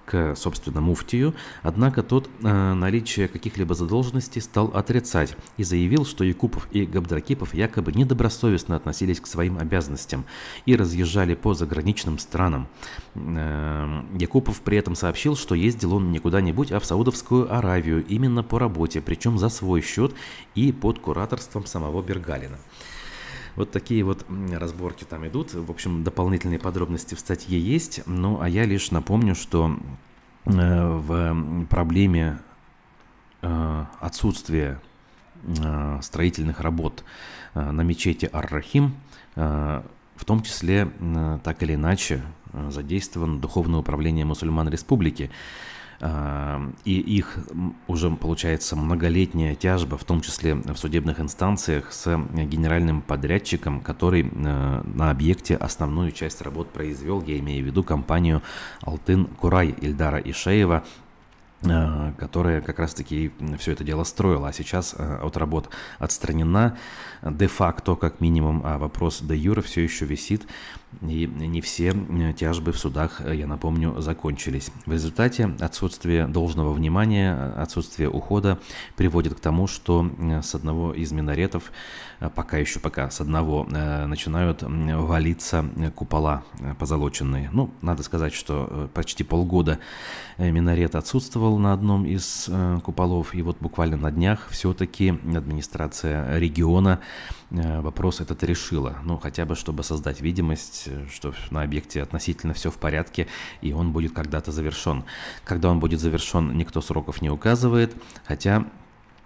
к, 0.06 0.36
собственно, 0.36 0.82
муфтию, 0.82 1.34
однако 1.62 2.04
тот 2.04 2.30
э, 2.42 2.74
наличие 2.74 3.28
каких-либо 3.28 3.76
задолженностей 3.76 4.42
стал 4.42 4.68
отрицать 4.68 5.36
и 5.58 5.64
заявил, 5.64 6.06
что 6.06 6.24
Якупов 6.24 6.68
и 6.72 6.86
Габдракипов 6.86 7.54
якобы 7.54 7.92
недобросовестно 7.94 8.76
относились 8.76 9.20
к 9.20 9.28
своим 9.28 9.58
обязанностям 9.58 10.26
и 10.66 10.76
разъезжали 10.76 11.36
по 11.36 11.54
заграничным 11.54 12.20
странам. 12.20 12.68
Э, 13.16 14.04
Якупов 14.20 14.62
при 14.62 14.78
этом 14.78 14.96
сообщил, 14.96 15.36
что 15.36 15.56
ездил 15.56 15.96
он 15.96 16.12
не 16.12 16.20
куда-нибудь, 16.20 16.72
а 16.72 16.80
в 16.80 16.86
Саудовскую 16.86 17.54
Аравию 17.54 18.06
именно 18.06 18.44
по 18.44 18.60
работе, 18.60 19.02
причем 19.02 19.38
за 19.38 19.50
свой 19.50 19.82
счет 19.82 20.14
и 20.56 20.72
под 20.72 21.00
кураторством 21.00 21.66
самого 21.66 22.02
Бергалина. 22.02 22.58
Вот 23.56 23.72
такие 23.72 24.04
вот 24.04 24.26
разборки 24.52 25.04
там 25.04 25.28
идут. 25.28 25.54
В 25.54 25.70
общем, 25.70 26.04
дополнительные 26.04 26.60
подробности 26.60 27.16
в 27.16 27.20
статье 27.20 27.60
есть. 27.60 28.02
Ну, 28.06 28.42
а 28.42 28.50
я 28.50 28.66
лишь 28.66 28.92
напомню, 28.92 29.36
что 29.36 29.78
э, 30.46 30.50
в 30.52 31.66
проблеме 31.70 32.40
э, 33.42 33.86
отсутствия 34.00 34.80
строительных 36.02 36.62
работ 36.62 37.04
на 37.54 37.82
мечети 37.82 38.30
Ар-Рахим, 38.32 38.96
в 39.36 40.26
том 40.26 40.42
числе 40.42 40.90
так 41.44 41.62
или 41.64 41.76
иначе 41.76 42.22
задействован 42.70 43.42
Духовное 43.42 43.82
управление 43.82 44.24
мусульман 44.24 44.70
республики, 44.70 45.32
и 46.84 47.00
их 47.00 47.38
уже 47.88 48.10
получается 48.12 48.76
многолетняя 48.76 49.56
тяжба, 49.56 49.98
в 49.98 50.04
том 50.04 50.22
числе 50.22 50.56
в 50.56 50.76
судебных 50.76 51.20
инстанциях, 51.20 51.94
с 51.94 52.06
генеральным 52.34 53.02
подрядчиком, 53.02 53.80
который 53.80 54.24
э, 54.24 54.30
на 54.34 55.12
объекте 55.12 55.56
основную 55.56 56.12
часть 56.12 56.42
работ 56.42 56.72
произвел, 56.74 57.22
я 57.22 57.40
имею 57.40 57.64
в 57.64 57.68
виду 57.68 57.84
компанию 57.84 58.42
Алтын 58.82 59.26
Курай 59.26 59.70
Ильдара 59.80 60.20
Ишеева, 60.20 60.84
Э, 61.66 62.12
которая 62.18 62.62
как 62.62 62.80
раз-таки 62.80 63.32
все 63.58 63.72
это 63.72 63.84
дело 63.84 64.04
строила, 64.04 64.50
а 64.50 64.54
сейчас 64.54 64.96
э, 64.98 65.20
от 65.22 65.38
работ 65.38 65.70
отстранена. 65.98 66.78
Де-факто, 67.22 67.96
как 67.96 68.20
минимум, 68.20 68.62
а 68.66 68.78
вопрос 68.78 69.22
де 69.22 69.36
юра 69.36 69.62
все 69.62 69.82
еще 69.82 70.06
висит, 70.06 70.46
и 71.02 71.26
не 71.26 71.62
все 71.62 71.94
э, 71.94 72.34
тяжбы 72.34 72.72
в 72.72 72.78
судах, 72.78 73.22
я 73.26 73.48
напомню, 73.48 74.00
закончились. 74.02 74.70
В 74.86 74.94
результате 74.94 75.56
отсутствие 75.60 76.28
должного 76.28 76.74
внимания, 76.74 77.54
отсутствие 77.58 78.10
ухода 78.10 78.60
приводит 78.96 79.36
к 79.36 79.40
тому, 79.40 79.68
что 79.68 80.10
с 80.44 80.56
одного 80.56 80.94
из 80.94 81.12
минаретов, 81.12 81.72
пока 82.36 82.58
еще 82.58 82.80
пока 82.80 83.10
с 83.10 83.22
одного, 83.22 83.66
начинают 83.66 84.64
валиться 84.64 85.66
купола 85.96 86.44
позолоченные. 86.80 87.50
Ну, 87.52 87.72
надо 87.82 88.04
сказать, 88.04 88.34
что 88.34 88.90
почти 88.94 89.24
полгода 89.24 89.80
минарет 90.38 90.96
отсутствовал, 90.96 91.58
на 91.58 91.74
одном 91.74 92.06
из 92.06 92.46
э, 92.48 92.80
куполов, 92.84 93.34
и 93.34 93.42
вот 93.42 93.58
буквально 93.60 93.98
на 93.98 94.12
днях 94.12 94.48
все-таки 94.50 95.10
администрация 95.10 96.38
региона 96.38 97.00
э, 97.00 97.43
вопрос 97.54 98.20
этот 98.20 98.44
решила. 98.44 98.98
Ну, 99.04 99.18
хотя 99.18 99.46
бы, 99.46 99.56
чтобы 99.56 99.84
создать 99.84 100.22
видимость, 100.22 100.84
э, 100.88 101.06
что 101.12 101.34
на 101.52 101.62
объекте 101.62 102.02
относительно 102.02 102.54
все 102.54 102.72
в 102.72 102.78
порядке, 102.78 103.28
и 103.62 103.74
он 103.74 103.92
будет 103.92 104.14
когда-то 104.14 104.52
завершен. 104.52 105.04
Когда 105.44 105.70
он 105.70 105.80
будет 105.80 106.00
завершен, 106.00 106.58
никто 106.58 106.82
сроков 106.82 107.22
не 107.22 107.30
указывает, 107.30 107.96
хотя 108.26 108.66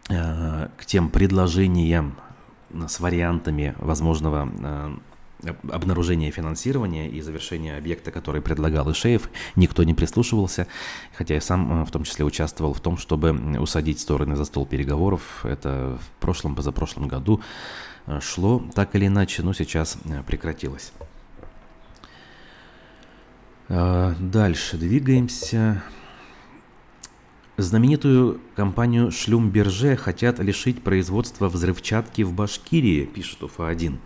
э, 0.10 0.68
к 0.78 0.86
тем 0.86 1.10
предложениям 1.10 2.18
с 2.88 3.00
вариантами 3.00 3.76
возможного 3.80 4.50
э, 4.60 4.98
обнаружения 5.70 6.32
финансирования 6.32 7.10
и 7.10 7.22
завершения 7.22 7.78
объекта, 7.78 8.12
который 8.12 8.42
предлагал 8.42 8.92
Ишеев, 8.92 9.30
никто 9.56 9.84
не 9.84 9.94
прислушивался, 9.94 10.68
хотя 11.16 11.36
я 11.36 11.42
сам 11.42 11.82
э, 11.82 11.86
в 11.86 11.92
том 11.92 12.04
числе 12.04 12.26
участвовал 12.26 12.74
в 12.74 12.82
том, 12.82 12.98
чтобы 12.98 13.32
усадить 13.60 14.00
стороны 14.00 14.36
за 14.36 14.46
стол 14.46 14.66
переговоров. 14.66 15.46
Это 15.46 15.98
в 16.02 16.22
прошлом, 16.22 16.56
позапрошлом 16.56 17.08
году 17.08 17.40
э, 17.40 17.44
шло 18.22 18.63
так 18.74 18.96
или 18.96 19.08
иначе, 19.08 19.43
но 19.43 19.54
сейчас 19.54 19.98
э, 20.06 20.24
прекратилось. 20.24 20.93
Дальше 23.70 24.78
двигаемся. 24.78 25.84
Знаменитую 27.58 28.39
компанию 28.56 29.12
Шлюмберже 29.12 29.98
хотят 29.98 30.39
лишить 30.39 30.84
производства 30.84 31.50
взрывчатки 31.50 32.22
в 32.22 32.32
Башкирии, 32.32 33.06
пишет 33.06 33.43
УФА-1. 33.43 33.98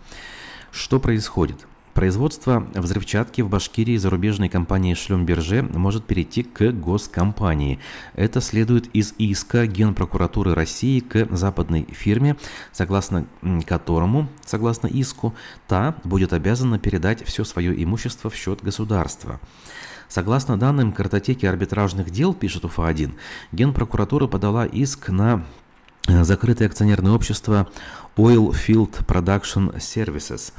Что 0.72 0.98
происходит? 0.98 1.66
Производство 1.94 2.66
взрывчатки 2.74 3.42
в 3.42 3.50
Башкирии 3.50 3.98
зарубежной 3.98 4.48
компании 4.48 4.94
Шлюмберже 4.94 5.62
может 5.62 6.06
перейти 6.06 6.42
к 6.42 6.72
госкомпании. 6.72 7.80
Это 8.14 8.40
следует 8.40 8.86
из 8.94 9.12
иска 9.18 9.66
Генпрокуратуры 9.66 10.54
России 10.54 11.00
к 11.00 11.28
западной 11.30 11.86
фирме, 11.90 12.36
согласно 12.72 13.26
которому, 13.66 14.28
согласно 14.46 14.86
иску, 14.86 15.34
та 15.68 15.94
будет 16.02 16.32
обязана 16.32 16.78
передать 16.78 17.26
все 17.26 17.44
свое 17.44 17.82
имущество 17.82 18.30
в 18.30 18.34
счет 18.34 18.62
государства. 18.62 19.38
Согласно 20.08 20.58
данным 20.58 20.92
картотеки 20.92 21.46
арбитражных 21.46 22.10
дел, 22.10 22.32
пишет 22.34 22.64
УФА-1, 22.64 23.12
Генпрокуратура 23.52 24.26
подала 24.26 24.64
иск 24.66 25.08
на 25.08 25.44
закрытое 26.08 26.68
акционерное 26.68 27.12
общество 27.12 27.68
Oil 28.16 28.50
Field 28.50 29.06
Production 29.06 29.74
Services, 29.76 30.52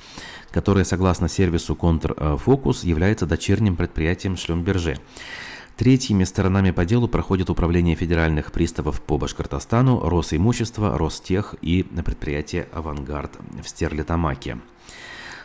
которое, 0.52 0.86
согласно 0.86 1.28
сервису 1.28 1.76
Контрфокус, 1.76 2.84
является 2.84 3.26
дочерним 3.26 3.76
предприятием 3.76 4.38
Шлюмберже. 4.38 4.98
Третьими 5.76 6.24
сторонами 6.24 6.70
по 6.72 6.86
делу 6.86 7.08
проходит 7.08 7.50
Управление 7.50 7.96
федеральных 7.96 8.52
приставов 8.52 9.02
по 9.02 9.18
Башкортостану, 9.18 10.08
Росимущество, 10.08 10.98
Ростех 10.98 11.56
и 11.62 11.84
предприятие 11.84 12.68
«Авангард» 12.72 13.32
в 13.62 13.68
Стерлитамаке. 13.68 14.60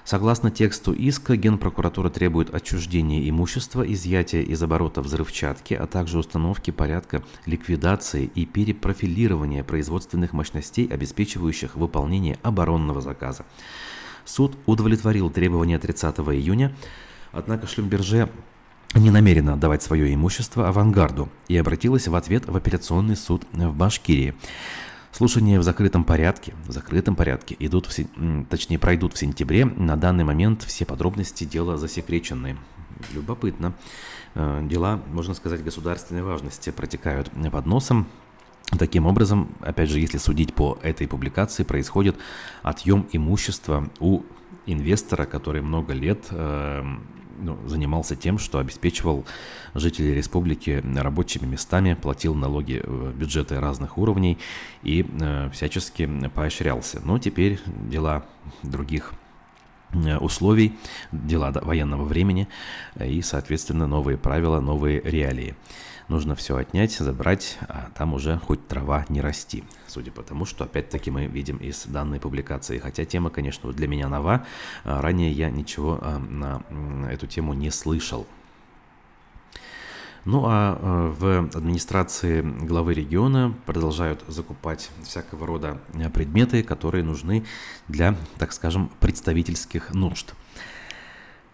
Согласно 0.09 0.51
тексту 0.51 0.95
иска, 0.95 1.37
Генпрокуратура 1.37 2.09
требует 2.09 2.55
отчуждения 2.55 3.29
имущества, 3.29 3.83
изъятия 3.83 4.41
из 4.41 4.63
оборота 4.63 5.03
взрывчатки, 5.03 5.75
а 5.75 5.87
также 5.87 6.19
установки 6.19 6.71
порядка 6.71 7.23
ликвидации 7.45 8.31
и 8.35 8.47
перепрофилирования 8.47 9.63
производственных 9.63 10.33
мощностей, 10.33 10.87
обеспечивающих 10.87 11.75
выполнение 11.75 12.39
оборонного 12.43 13.03
заказа. 13.03 13.45
Суд 14.25 14.57
удовлетворил 14.65 15.29
требования 15.29 15.79
30 15.79 16.21
июня, 16.21 16.75
однако 17.31 17.67
Шлюмберже 17.67 18.31
не 18.95 19.11
намерена 19.11 19.53
отдавать 19.53 19.83
свое 19.83 20.15
имущество 20.15 20.69
авангарду 20.69 21.29
и 21.49 21.57
обратилась 21.59 22.09
в 22.09 22.15
ответ 22.15 22.49
в 22.49 22.57
апелляционный 22.57 23.15
суд 23.15 23.43
в 23.53 23.77
Башкирии. 23.77 24.35
Слушания 25.13 25.59
в 25.59 25.63
закрытом 25.63 26.05
порядке, 26.05 26.55
в 26.67 26.73
закрытом 26.73 27.17
порядке 27.17 27.57
идут, 27.59 27.87
в, 27.87 28.45
точнее, 28.49 28.79
пройдут 28.79 29.15
в 29.15 29.19
сентябре. 29.19 29.65
На 29.65 29.97
данный 29.97 30.25
момент 30.25 30.63
все 30.63 30.85
подробности 30.85 31.45
дела 31.45 31.77
засекречены. 31.77 32.57
Любопытно. 33.13 33.75
Э, 34.35 34.61
дела, 34.63 35.01
можно 35.13 35.35
сказать, 35.35 35.65
государственной 35.65 36.23
важности 36.23 36.71
протекают 36.71 37.31
под 37.51 37.67
носом. 37.67 38.07
Таким 38.79 39.07
образом, 39.07 39.49
опять 39.61 39.89
же, 39.89 39.99
если 39.99 40.19
судить 40.19 40.53
по 40.55 40.79
этой 40.83 41.09
публикации, 41.09 41.63
происходит 41.63 42.17
отъем 42.63 43.09
имущества 43.13 43.89
у 43.99 44.23
инвестора, 44.67 45.25
который 45.25 45.63
много 45.63 45.95
лет 45.95 46.27
э, 46.31 46.85
ну, 47.39 47.59
занимался 47.67 48.17
тем, 48.17 48.39
что 48.39 48.59
обеспечивал 48.59 49.25
жителей 49.75 50.15
республики 50.15 50.83
рабочими 50.97 51.47
местами, 51.47 51.95
платил 51.95 52.35
налоги 52.35 52.83
в 52.85 53.13
бюджеты 53.15 53.61
разных 53.61 53.99
уровней 53.99 54.39
и 54.83 55.07
э, 55.09 55.51
всячески 55.53 56.09
поощрялся. 56.35 57.01
Но 57.05 57.19
теперь 57.19 57.61
дела 57.91 58.25
других 58.63 59.13
э, 59.93 60.17
условий, 60.19 60.77
дела 61.13 61.53
военного 61.53 62.05
времени 62.05 62.49
и, 62.99 63.23
соответственно, 63.23 63.87
новые 63.87 64.19
правила, 64.19 64.61
новые 64.61 65.01
реалии. 65.01 65.55
Нужно 66.09 66.35
все 66.35 66.57
отнять, 66.57 66.93
забрать, 66.93 67.59
а 67.69 67.91
там 67.95 68.15
уже 68.15 68.39
хоть 68.39 68.67
трава 68.67 69.05
не 69.11 69.21
расти. 69.21 69.63
Судя 69.87 70.11
по 70.11 70.23
тому, 70.23 70.47
что 70.47 70.65
опять-таки 70.65 71.11
мы 71.11 71.27
видим 71.27 71.59
из 71.59 71.85
данной 71.85 72.19
публикации. 72.19 72.79
Хотя 72.79 73.05
тема, 73.05 73.29
конечно, 73.29 73.71
для 73.73 73.87
меня 73.87 74.09
нова. 74.09 74.47
А 74.85 75.03
ранее 75.03 75.31
я 75.31 75.51
ничего 75.51 75.99
а, 76.01 76.19
на 76.19 76.63
эту 77.13 77.27
тему 77.27 77.53
не 77.53 77.71
слышал. 77.71 78.27
Ну 80.25 80.45
а, 80.47 80.79
а 80.81 81.11
в 81.11 81.57
администрации 81.57 82.41
главы 82.41 82.95
региона 82.95 83.55
продолжают 83.67 84.25
закупать 84.29 84.91
всякого 85.03 85.47
рода 85.47 85.79
предметы, 86.15 86.63
которые 86.63 87.05
нужны 87.05 87.45
для, 87.87 88.17
так 88.39 88.53
скажем, 88.53 88.91
представительских 89.01 89.93
нужд. 89.93 90.35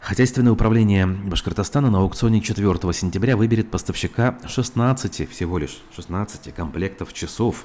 Хозяйственное 0.04 0.52
управление 0.52 1.06
Башкортостана 1.06 1.88
на 1.88 2.00
аукционе 2.00 2.42
4 2.42 2.92
сентября 2.92 3.38
выберет 3.38 3.70
поставщика 3.70 4.38
16, 4.46 5.30
всего 5.30 5.56
лишь 5.56 5.78
16 5.96 6.54
комплектов 6.54 7.14
часов. 7.14 7.64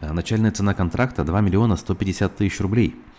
А 0.00 0.12
начальная 0.12 0.50
цена 0.50 0.74
контракта 0.74 1.22
2 1.22 1.40
миллиона 1.40 1.76
150 1.76 2.34
тысяч 2.34 2.58
рублей– 2.58 2.96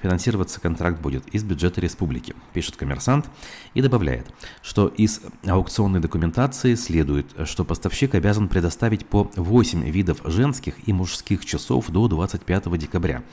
Финансироваться 0.00 0.60
контракт 0.60 1.00
будет 1.00 1.26
из 1.28 1.42
бюджета 1.42 1.80
республики, 1.80 2.34
пишет 2.52 2.76
коммерсант 2.76 3.28
и 3.74 3.82
добавляет, 3.82 4.26
что 4.62 4.86
из 4.86 5.20
аукционной 5.44 5.98
документации 5.98 6.76
следует, 6.76 7.26
что 7.46 7.64
поставщик 7.64 8.14
обязан 8.14 8.48
предоставить 8.48 9.06
по 9.06 9.30
8 9.34 9.90
видов 9.90 10.20
женских 10.24 10.74
и 10.86 10.92
мужских 10.92 11.44
часов 11.44 11.90
до 11.90 12.06
25 12.06 12.78
декабря. 12.78 13.24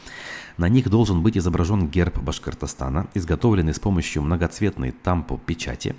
На 0.57 0.69
них 0.69 0.89
должен 0.89 1.21
быть 1.21 1.37
изображен 1.37 1.87
герб 1.87 2.17
Башкортостана, 2.17 3.07
изготовленный 3.13 3.73
с 3.73 3.79
помощью 3.79 4.23
многоцветной 4.23 4.91
тампо-печати, 4.91 5.95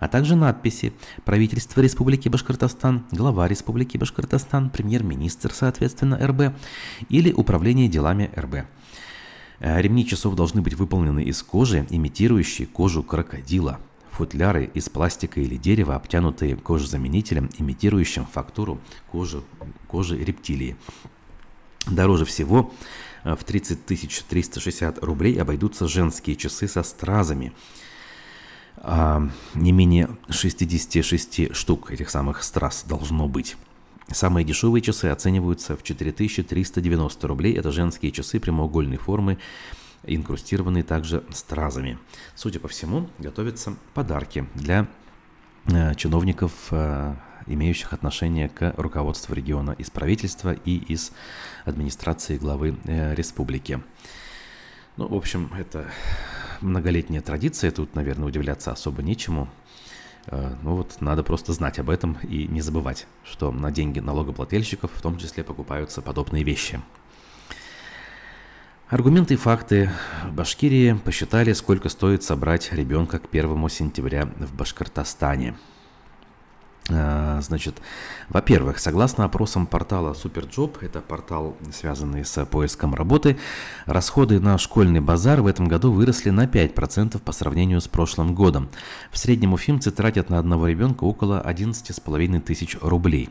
а 0.00 0.08
также 0.08 0.34
надписи 0.34 0.92
«Правительство 1.24 1.80
Республики 1.80 2.28
Башкортостан», 2.28 3.06
«Глава 3.12 3.46
Республики 3.48 3.96
Башкортостан», 3.96 4.70
«Премьер-министр, 4.70 5.52
соответственно, 5.54 6.18
РБ» 6.26 6.54
или 7.08 7.32
«Управление 7.32 7.88
делами 7.88 8.30
РБ». 8.36 8.66
Э, 9.62 9.80
ремни 9.80 10.04
часов 10.04 10.34
должны 10.34 10.60
быть 10.60 10.74
выполнены 10.74 11.22
из 11.22 11.40
кожи, 11.40 11.86
имитирующей 11.88 12.66
кожу 12.66 13.04
крокодила. 13.04 13.78
Футляры 14.10 14.68
из 14.74 14.88
пластика 14.88 15.40
или 15.40 15.56
дерева, 15.56 15.94
обтянутые 15.94 16.56
кожезаменителем, 16.56 17.48
имитирующим 17.56 18.26
фактуру 18.26 18.80
кожи, 19.12 19.40
кожи 19.86 20.18
рептилии. 20.18 20.76
Дороже 21.86 22.24
всего 22.24 22.72
в 23.22 23.44
30 23.44 23.86
360 23.86 24.98
рублей 25.04 25.40
обойдутся 25.40 25.86
женские 25.86 26.34
часы 26.34 26.66
со 26.66 26.82
стразами. 26.82 27.52
А, 28.78 29.28
не 29.54 29.70
менее 29.70 30.10
66 30.28 31.54
штук 31.54 31.92
этих 31.92 32.10
самых 32.10 32.42
страз 32.42 32.82
должно 32.82 33.28
быть. 33.28 33.56
Самые 34.10 34.44
дешевые 34.44 34.82
часы 34.82 35.06
оцениваются 35.06 35.76
в 35.76 35.82
4390 35.82 37.28
рублей. 37.28 37.54
Это 37.54 37.70
женские 37.70 38.12
часы 38.12 38.40
прямоугольной 38.40 38.96
формы, 38.96 39.38
инкрустированные 40.04 40.82
также 40.82 41.24
стразами. 41.30 41.98
Судя 42.34 42.60
по 42.60 42.68
всему, 42.68 43.08
готовятся 43.18 43.76
подарки 43.94 44.46
для 44.54 44.88
э, 45.66 45.94
чиновников, 45.94 46.52
э, 46.70 47.14
имеющих 47.46 47.92
отношение 47.92 48.48
к 48.48 48.74
руководству 48.76 49.34
региона 49.34 49.74
из 49.78 49.90
правительства 49.90 50.52
и 50.52 50.76
из 50.76 51.12
администрации 51.64 52.38
главы 52.38 52.76
э, 52.84 53.14
республики. 53.14 53.82
Ну, 54.96 55.08
в 55.08 55.14
общем, 55.14 55.50
это 55.56 55.86
многолетняя 56.60 57.22
традиция, 57.22 57.70
тут, 57.70 57.94
наверное, 57.94 58.28
удивляться 58.28 58.72
особо 58.72 59.02
нечему. 59.02 59.48
Э, 60.26 60.54
ну 60.62 60.76
вот, 60.76 61.00
надо 61.00 61.22
просто 61.22 61.52
знать 61.52 61.78
об 61.78 61.90
этом 61.90 62.18
и 62.22 62.46
не 62.46 62.60
забывать, 62.60 63.06
что 63.24 63.50
на 63.52 63.70
деньги 63.70 64.00
налогоплательщиков 64.00 64.90
в 64.92 65.02
том 65.02 65.18
числе 65.18 65.44
покупаются 65.44 66.02
подобные 66.02 66.44
вещи. 66.44 66.80
Аргументы 68.88 69.34
и 69.34 69.38
факты. 69.38 69.90
В 70.24 70.32
Башкирии 70.34 70.92
посчитали, 70.92 71.52
сколько 71.54 71.88
стоит 71.88 72.22
собрать 72.22 72.72
ребенка 72.72 73.18
к 73.18 73.28
1 73.32 73.68
сентября 73.68 74.26
в 74.26 74.54
Башкортостане– 74.54 75.56
значит, 76.88 77.80
во-первых, 78.28 78.78
согласно 78.80 79.24
опросам 79.24 79.66
портала 79.66 80.14
Superjob, 80.14 80.78
это 80.80 81.00
портал, 81.00 81.56
связанный 81.72 82.24
с 82.24 82.44
поиском 82.46 82.94
работы, 82.94 83.38
расходы 83.86 84.40
на 84.40 84.58
школьный 84.58 85.00
базар 85.00 85.42
в 85.42 85.46
этом 85.46 85.68
году 85.68 85.92
выросли 85.92 86.30
на 86.30 86.46
5% 86.46 87.20
по 87.20 87.32
сравнению 87.32 87.80
с 87.80 87.86
прошлым 87.86 88.34
годом. 88.34 88.68
В 89.10 89.18
среднем 89.18 89.52
уфимцы 89.52 89.90
тратят 89.92 90.28
на 90.28 90.38
одного 90.38 90.66
ребенка 90.66 91.04
около 91.04 91.40
11,5 91.46 92.40
тысяч 92.40 92.76
рублей. 92.80 93.30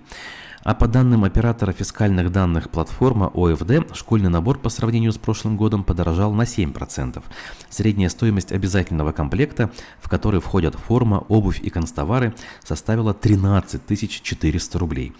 А 0.63 0.75
по 0.75 0.87
данным 0.87 1.23
оператора 1.23 1.71
фискальных 1.71 2.31
данных 2.31 2.69
платформа 2.69 3.31
ОФД, 3.33 3.95
школьный 3.95 4.29
набор 4.29 4.59
по 4.59 4.69
сравнению 4.69 5.11
с 5.11 5.17
прошлым 5.17 5.57
годом 5.57 5.83
подорожал 5.83 6.33
на 6.33 6.43
7%. 6.43 7.23
Средняя 7.69 8.09
стоимость 8.09 8.51
обязательного 8.51 9.11
комплекта, 9.11 9.71
в 9.99 10.07
который 10.07 10.39
входят 10.39 10.75
форма, 10.75 11.25
обувь 11.29 11.59
и 11.61 11.71
констовары, 11.71 12.35
составила 12.63 13.15
13 13.15 14.21
400 14.21 14.79
рублей. 14.79 15.13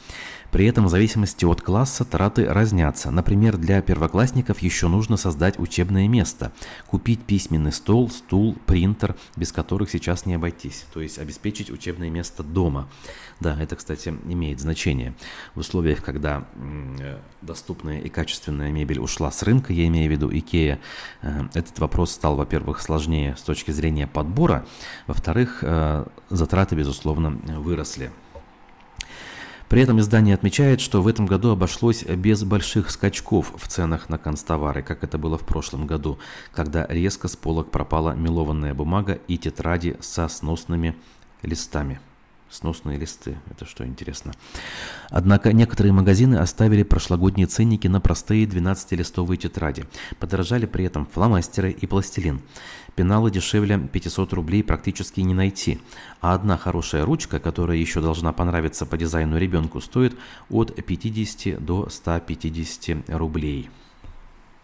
При 0.51 0.65
этом 0.65 0.85
в 0.85 0.89
зависимости 0.89 1.45
от 1.45 1.61
класса 1.61 2.03
траты 2.03 2.45
разнятся. 2.45 3.09
Например, 3.09 3.57
для 3.57 3.81
первоклассников 3.81 4.59
еще 4.59 4.87
нужно 4.87 5.17
создать 5.17 5.57
учебное 5.59 6.07
место, 6.07 6.51
купить 6.87 7.21
письменный 7.23 7.71
стол, 7.71 8.09
стул, 8.09 8.57
принтер, 8.65 9.15
без 9.35 9.51
которых 9.51 9.89
сейчас 9.89 10.25
не 10.25 10.35
обойтись, 10.35 10.85
то 10.93 11.01
есть 11.01 11.19
обеспечить 11.19 11.71
учебное 11.71 12.09
место 12.09 12.43
дома. 12.43 12.89
Да, 13.39 13.59
это, 13.59 13.75
кстати, 13.75 14.09
имеет 14.25 14.59
значение. 14.59 15.15
В 15.55 15.59
условиях, 15.59 16.03
когда 16.03 16.45
доступная 17.41 17.99
и 17.99 18.09
качественная 18.09 18.71
мебель 18.71 18.99
ушла 18.99 19.31
с 19.31 19.41
рынка, 19.43 19.73
я 19.73 19.87
имею 19.87 20.09
в 20.09 20.11
виду 20.11 20.29
Икея, 20.31 20.79
э, 21.21 21.43
этот 21.53 21.79
вопрос 21.79 22.11
стал, 22.11 22.35
во-первых, 22.35 22.81
сложнее 22.81 23.35
с 23.37 23.41
точки 23.41 23.71
зрения 23.71 24.05
подбора, 24.05 24.65
во-вторых, 25.07 25.59
э, 25.61 26.05
затраты, 26.29 26.75
безусловно, 26.75 27.31
выросли. 27.59 28.11
При 29.71 29.84
этом 29.84 30.01
издание 30.01 30.36
отмечает, 30.36 30.81
что 30.81 31.01
в 31.01 31.07
этом 31.07 31.25
году 31.25 31.51
обошлось 31.51 32.03
без 32.03 32.43
больших 32.43 32.91
скачков 32.91 33.53
в 33.55 33.69
ценах 33.69 34.10
на 34.10 34.17
констовары, 34.17 34.84
как 34.84 35.01
это 35.01 35.17
было 35.17 35.38
в 35.38 35.45
прошлом 35.45 35.88
году, 35.88 36.19
когда 36.51 36.86
резко 36.89 37.29
с 37.29 37.38
полок 37.38 37.71
пропала 37.71 38.12
мелованная 38.12 38.73
бумага 38.73 39.13
и 39.29 39.38
тетради 39.38 39.95
со 40.01 40.27
сносными 40.27 40.97
листами. 41.41 42.01
Сносные 42.51 42.99
листы. 42.99 43.37
Это 43.49 43.65
что 43.65 43.85
интересно. 43.85 44.33
Однако 45.09 45.53
некоторые 45.53 45.93
магазины 45.93 46.35
оставили 46.35 46.83
прошлогодние 46.83 47.47
ценники 47.47 47.87
на 47.87 48.01
простые 48.01 48.45
12-листовые 48.45 49.37
тетради. 49.37 49.85
Подорожали 50.19 50.65
при 50.65 50.83
этом 50.83 51.05
фломастеры 51.05 51.71
и 51.71 51.87
пластилин. 51.87 52.41
Пеналы 52.95 53.31
дешевле 53.31 53.79
500 53.79 54.33
рублей 54.33 54.65
практически 54.65 55.21
не 55.21 55.33
найти. 55.33 55.79
А 56.19 56.33
одна 56.33 56.57
хорошая 56.57 57.05
ручка, 57.05 57.39
которая 57.39 57.77
еще 57.77 58.01
должна 58.01 58.33
понравиться 58.33 58.85
по 58.85 58.97
дизайну 58.97 59.37
ребенку, 59.37 59.79
стоит 59.79 60.19
от 60.49 60.75
50 60.75 61.63
до 61.63 61.87
150 61.89 63.09
рублей. 63.11 63.69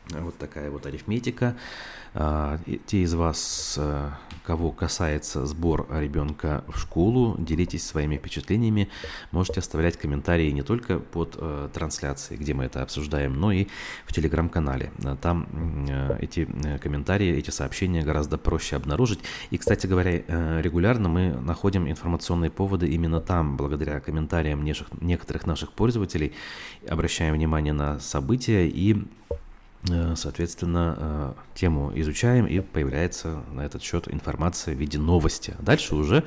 Вот 0.10 0.38
такая 0.38 0.69
вот 0.69 0.86
арифметика. 0.86 1.56
А, 2.19 2.60
те 2.88 3.03
из 3.03 3.13
вас, 3.13 3.75
э, 3.77 4.10
кого 4.43 4.71
касается 4.71 5.45
сбор 5.45 5.86
ребенка 5.91 6.63
в 6.67 6.80
школу, 6.80 7.36
делитесь 7.38 7.86
своими 7.86 8.17
впечатлениями. 8.17 8.89
Можете 9.30 9.60
оставлять 9.60 9.97
комментарии 9.97 10.49
не 10.49 10.63
только 10.63 10.97
под 10.97 11.36
э, 11.38 11.69
трансляцией, 11.71 12.41
где 12.41 12.56
мы 12.56 12.63
это 12.63 12.82
обсуждаем, 12.82 13.39
но 13.39 13.51
и 13.51 13.67
в 14.08 14.13
телеграм-канале. 14.13 14.91
Там 15.21 15.45
э, 15.88 16.17
эти 16.19 16.49
комментарии, 16.82 17.38
эти 17.38 17.51
сообщения 17.51 18.01
гораздо 18.01 18.39
проще 18.39 18.77
обнаружить. 18.77 19.19
И, 19.51 19.60
кстати 19.60 19.86
говоря, 19.86 20.23
регулярно 20.60 21.10
мы 21.10 21.30
находим 21.39 21.88
информационные 21.88 22.49
поводы 22.49 22.88
именно 22.88 23.21
там, 23.21 23.58
благодаря 23.58 23.99
комментариям 23.99 24.65
некоторых 25.01 25.45
наших 25.45 25.71
пользователей, 25.71 26.34
обращаем 26.89 27.36
внимание 27.36 27.73
на 27.73 27.99
события 27.99 28.67
и 28.67 29.06
соответственно, 30.16 30.96
э, 30.98 31.34
тему 31.56 31.92
изучаем, 31.96 32.46
и 32.46 32.60
появляется 32.60 33.44
на 33.52 33.62
этот 33.62 33.84
счет 33.84 34.12
информация 34.12 34.76
в 34.76 34.78
виде 34.78 34.98
новости. 34.98 35.56
Дальше 35.60 35.96
уже 35.96 36.24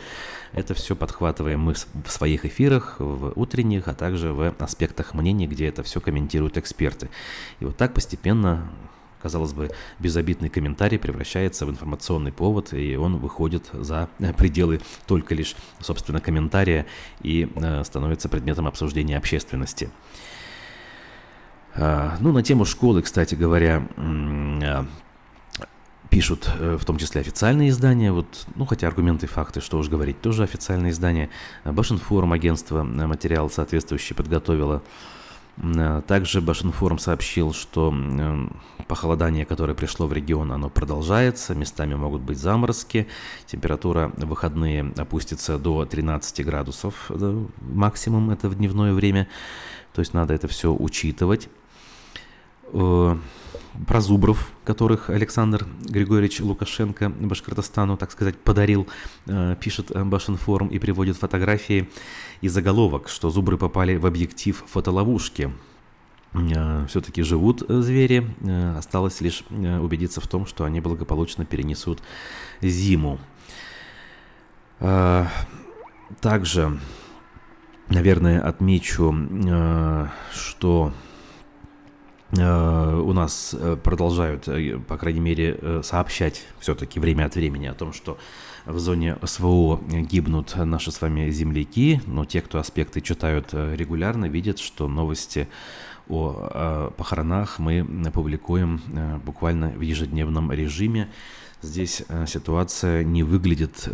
это 0.52 0.74
все 0.74 0.96
подхватываем 0.96 1.60
мы 1.60 1.74
в 1.74 2.10
своих 2.10 2.44
эфирах, 2.44 2.96
в 2.98 3.32
утренних, 3.36 3.88
а 3.88 3.94
также 3.94 4.32
в 4.32 4.54
аспектах 4.58 5.14
мнений, 5.14 5.46
где 5.46 5.66
это 5.66 5.82
все 5.82 6.00
комментируют 6.00 6.56
эксперты. 6.56 7.10
И 7.58 7.64
вот 7.64 7.76
так 7.76 7.92
постепенно 7.92 8.70
казалось 9.20 9.52
бы, 9.52 9.70
безобидный 9.98 10.48
комментарий 10.48 10.98
превращается 10.98 11.66
в 11.66 11.70
информационный 11.70 12.32
повод, 12.32 12.72
и 12.72 12.96
он 12.96 13.18
выходит 13.18 13.68
за 13.72 14.08
пределы 14.38 14.80
только 15.06 15.34
лишь, 15.34 15.56
собственно, 15.80 16.20
комментария 16.20 16.86
и 17.22 17.46
э, 17.54 17.84
становится 17.84 18.28
предметом 18.28 18.66
обсуждения 18.66 19.18
общественности. 19.18 19.90
А, 21.74 22.16
ну, 22.20 22.32
на 22.32 22.42
тему 22.42 22.64
школы, 22.64 23.02
кстати 23.02 23.34
говоря, 23.34 23.86
а, 23.96 24.86
пишут 26.10 26.50
э, 26.58 26.76
в 26.78 26.84
том 26.84 26.98
числе 26.98 27.20
официальные 27.20 27.70
издания, 27.70 28.12
вот, 28.12 28.46
ну 28.56 28.66
хотя 28.66 28.88
аргументы 28.88 29.26
и 29.26 29.28
факты, 29.28 29.60
что 29.60 29.78
уж 29.78 29.88
говорить, 29.88 30.20
тоже 30.20 30.42
официальные 30.42 30.90
издания. 30.90 31.30
Башинформ 31.64 32.32
агентство 32.32 32.80
э, 32.80 33.06
материал 33.06 33.48
соответствующий 33.48 34.16
подготовило. 34.16 34.82
А, 35.62 36.02
также 36.02 36.40
Башинформ 36.40 36.98
сообщил, 36.98 37.52
что 37.52 37.94
похолодание, 38.88 39.46
которое 39.46 39.74
пришло 39.74 40.08
в 40.08 40.12
регион, 40.12 40.50
оно 40.50 40.68
продолжается, 40.68 41.54
местами 41.54 41.94
могут 41.94 42.22
быть 42.22 42.38
заморозки, 42.38 43.06
температура 43.46 44.10
в 44.16 44.26
выходные 44.26 44.92
опустится 44.96 45.58
до 45.58 45.84
13 45.84 46.44
градусов 46.44 47.08
максимум, 47.60 48.30
это 48.30 48.48
в 48.48 48.56
дневное 48.56 48.92
время, 48.92 49.28
то 49.94 50.00
есть 50.00 50.12
надо 50.12 50.34
это 50.34 50.48
все 50.48 50.74
учитывать. 50.74 51.48
Э, 52.72 53.16
про 53.86 54.00
зубров, 54.00 54.50
которых 54.64 55.10
Александр 55.10 55.66
Григорьевич 55.84 56.40
Лукашенко 56.40 57.08
Башкортостану, 57.08 57.96
так 57.96 58.10
сказать, 58.10 58.36
подарил, 58.36 58.88
э, 59.26 59.56
пишет 59.60 59.92
Башинформ 59.94 60.68
и 60.68 60.78
приводит 60.78 61.16
фотографии 61.16 61.88
и 62.40 62.48
заголовок, 62.48 63.08
что 63.08 63.30
зубры 63.30 63.56
попали 63.56 63.96
в 63.96 64.06
объектив 64.06 64.64
фотоловушки. 64.66 65.52
Э, 66.32 66.86
Все-таки 66.88 67.22
живут 67.22 67.62
звери, 67.68 68.26
осталось 68.76 69.20
лишь 69.20 69.44
убедиться 69.50 70.20
в 70.20 70.26
том, 70.26 70.46
что 70.46 70.64
они 70.64 70.80
благополучно 70.80 71.44
перенесут 71.44 72.02
зиму. 72.60 73.18
Также, 76.20 76.80
наверное, 77.88 78.40
отмечу, 78.40 79.14
что 80.32 80.92
у 82.32 83.12
нас 83.12 83.56
э, 83.58 83.76
продолжают, 83.82 84.46
э, 84.46 84.78
по 84.78 84.96
крайней 84.96 85.20
мере, 85.20 85.82
сообщать 85.82 86.44
все-таки 86.60 87.00
время 87.00 87.24
от 87.26 87.34
времени 87.34 87.66
о 87.66 87.74
том, 87.74 87.92
что 87.92 88.18
в 88.66 88.78
зоне 88.78 89.16
СВО 89.24 89.80
гибнут 89.88 90.54
наши 90.54 90.92
с 90.92 91.00
вами 91.00 91.30
земляки, 91.30 92.00
но 92.06 92.24
те, 92.24 92.40
кто 92.40 92.58
аспекты 92.58 93.00
читают 93.00 93.52
регулярно, 93.52 94.26
видят, 94.26 94.58
что 94.60 94.86
новости 94.86 95.48
о 96.08 96.92
похоронах 96.96 97.58
мы 97.58 97.84
публикуем 98.12 98.80
буквально 99.24 99.70
в 99.70 99.80
ежедневном 99.80 100.52
режиме. 100.52 101.08
Здесь 101.62 102.02
ситуация 102.26 103.02
не 103.02 103.22
выглядит 103.22 103.88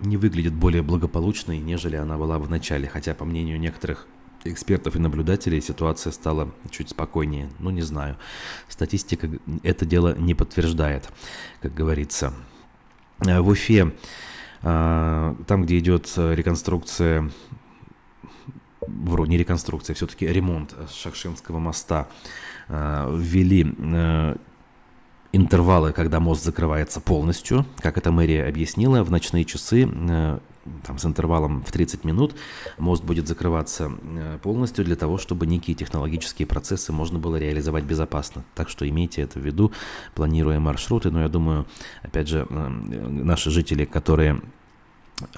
не 0.00 0.16
выглядит 0.16 0.52
более 0.52 0.82
благополучной, 0.82 1.58
нежели 1.58 1.96
она 1.96 2.18
была 2.18 2.38
в 2.38 2.50
начале, 2.50 2.88
хотя, 2.88 3.14
по 3.14 3.24
мнению 3.24 3.58
некоторых 3.58 4.06
экспертов 4.52 4.96
и 4.96 4.98
наблюдателей 4.98 5.60
ситуация 5.60 6.12
стала 6.12 6.50
чуть 6.70 6.90
спокойнее. 6.90 7.50
Ну, 7.58 7.70
не 7.70 7.82
знаю. 7.82 8.16
Статистика 8.68 9.28
это 9.62 9.84
дело 9.84 10.14
не 10.16 10.34
подтверждает, 10.34 11.08
как 11.60 11.74
говорится. 11.74 12.32
Э, 13.20 13.40
в 13.40 13.48
Уфе, 13.48 13.92
э, 14.62 15.34
там, 15.46 15.62
где 15.62 15.78
идет 15.78 16.12
реконструкция, 16.16 17.30
вроде 18.86 19.30
не 19.30 19.38
реконструкция, 19.38 19.94
все-таки 19.94 20.26
ремонт 20.26 20.74
Шакшинского 20.92 21.58
моста, 21.58 22.08
э, 22.68 23.16
ввели 23.16 23.62
интервалы, 25.32 25.92
когда 25.92 26.18
мост 26.20 26.44
закрывается 26.44 27.00
полностью, 27.00 27.66
как 27.78 27.98
это 27.98 28.10
мэрия 28.10 28.46
объяснила, 28.46 29.02
в 29.02 29.10
ночные 29.10 29.44
часы 29.44 29.86
там, 30.86 30.98
с 30.98 31.04
интервалом 31.04 31.62
в 31.64 31.72
30 31.72 32.04
минут 32.04 32.34
мост 32.78 33.04
будет 33.04 33.26
закрываться 33.28 33.90
э, 34.02 34.38
полностью 34.42 34.84
для 34.84 34.96
того, 34.96 35.18
чтобы 35.18 35.46
некие 35.46 35.74
технологические 35.74 36.46
процессы 36.46 36.92
можно 36.92 37.18
было 37.18 37.36
реализовать 37.36 37.84
безопасно. 37.84 38.44
Так 38.54 38.68
что 38.68 38.88
имейте 38.88 39.22
это 39.22 39.38
в 39.38 39.44
виду, 39.44 39.72
планируя 40.14 40.60
маршруты. 40.60 41.10
Но 41.10 41.22
я 41.22 41.28
думаю, 41.28 41.66
опять 42.02 42.28
же, 42.28 42.46
э, 42.48 42.68
наши 42.68 43.50
жители, 43.50 43.84
которые 43.84 44.40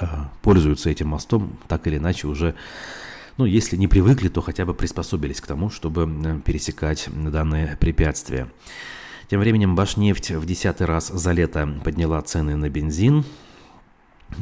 э, 0.01 0.07
пользуются 0.43 0.91
этим 0.91 1.09
мостом, 1.09 1.59
так 1.69 1.87
или 1.87 1.97
иначе 1.97 2.27
уже 2.27 2.55
ну, 3.37 3.45
если 3.45 3.77
не 3.77 3.87
привыкли, 3.87 4.29
то 4.29 4.41
хотя 4.41 4.67
бы 4.67 4.75
приспособились 4.75 5.41
к 5.41 5.47
тому, 5.47 5.71
чтобы 5.71 6.43
пересекать 6.45 7.09
данные 7.09 7.77
препятствия. 7.79 8.49
Тем 9.29 9.41
временем 9.41 9.77
Башнефть 9.77 10.31
в 10.31 10.47
десятый 10.47 10.87
раз 10.87 11.09
за 11.09 11.33
лето 11.33 11.69
подняла 11.85 12.21
цены 12.23 12.57
на 12.57 12.69
бензин. 12.69 13.25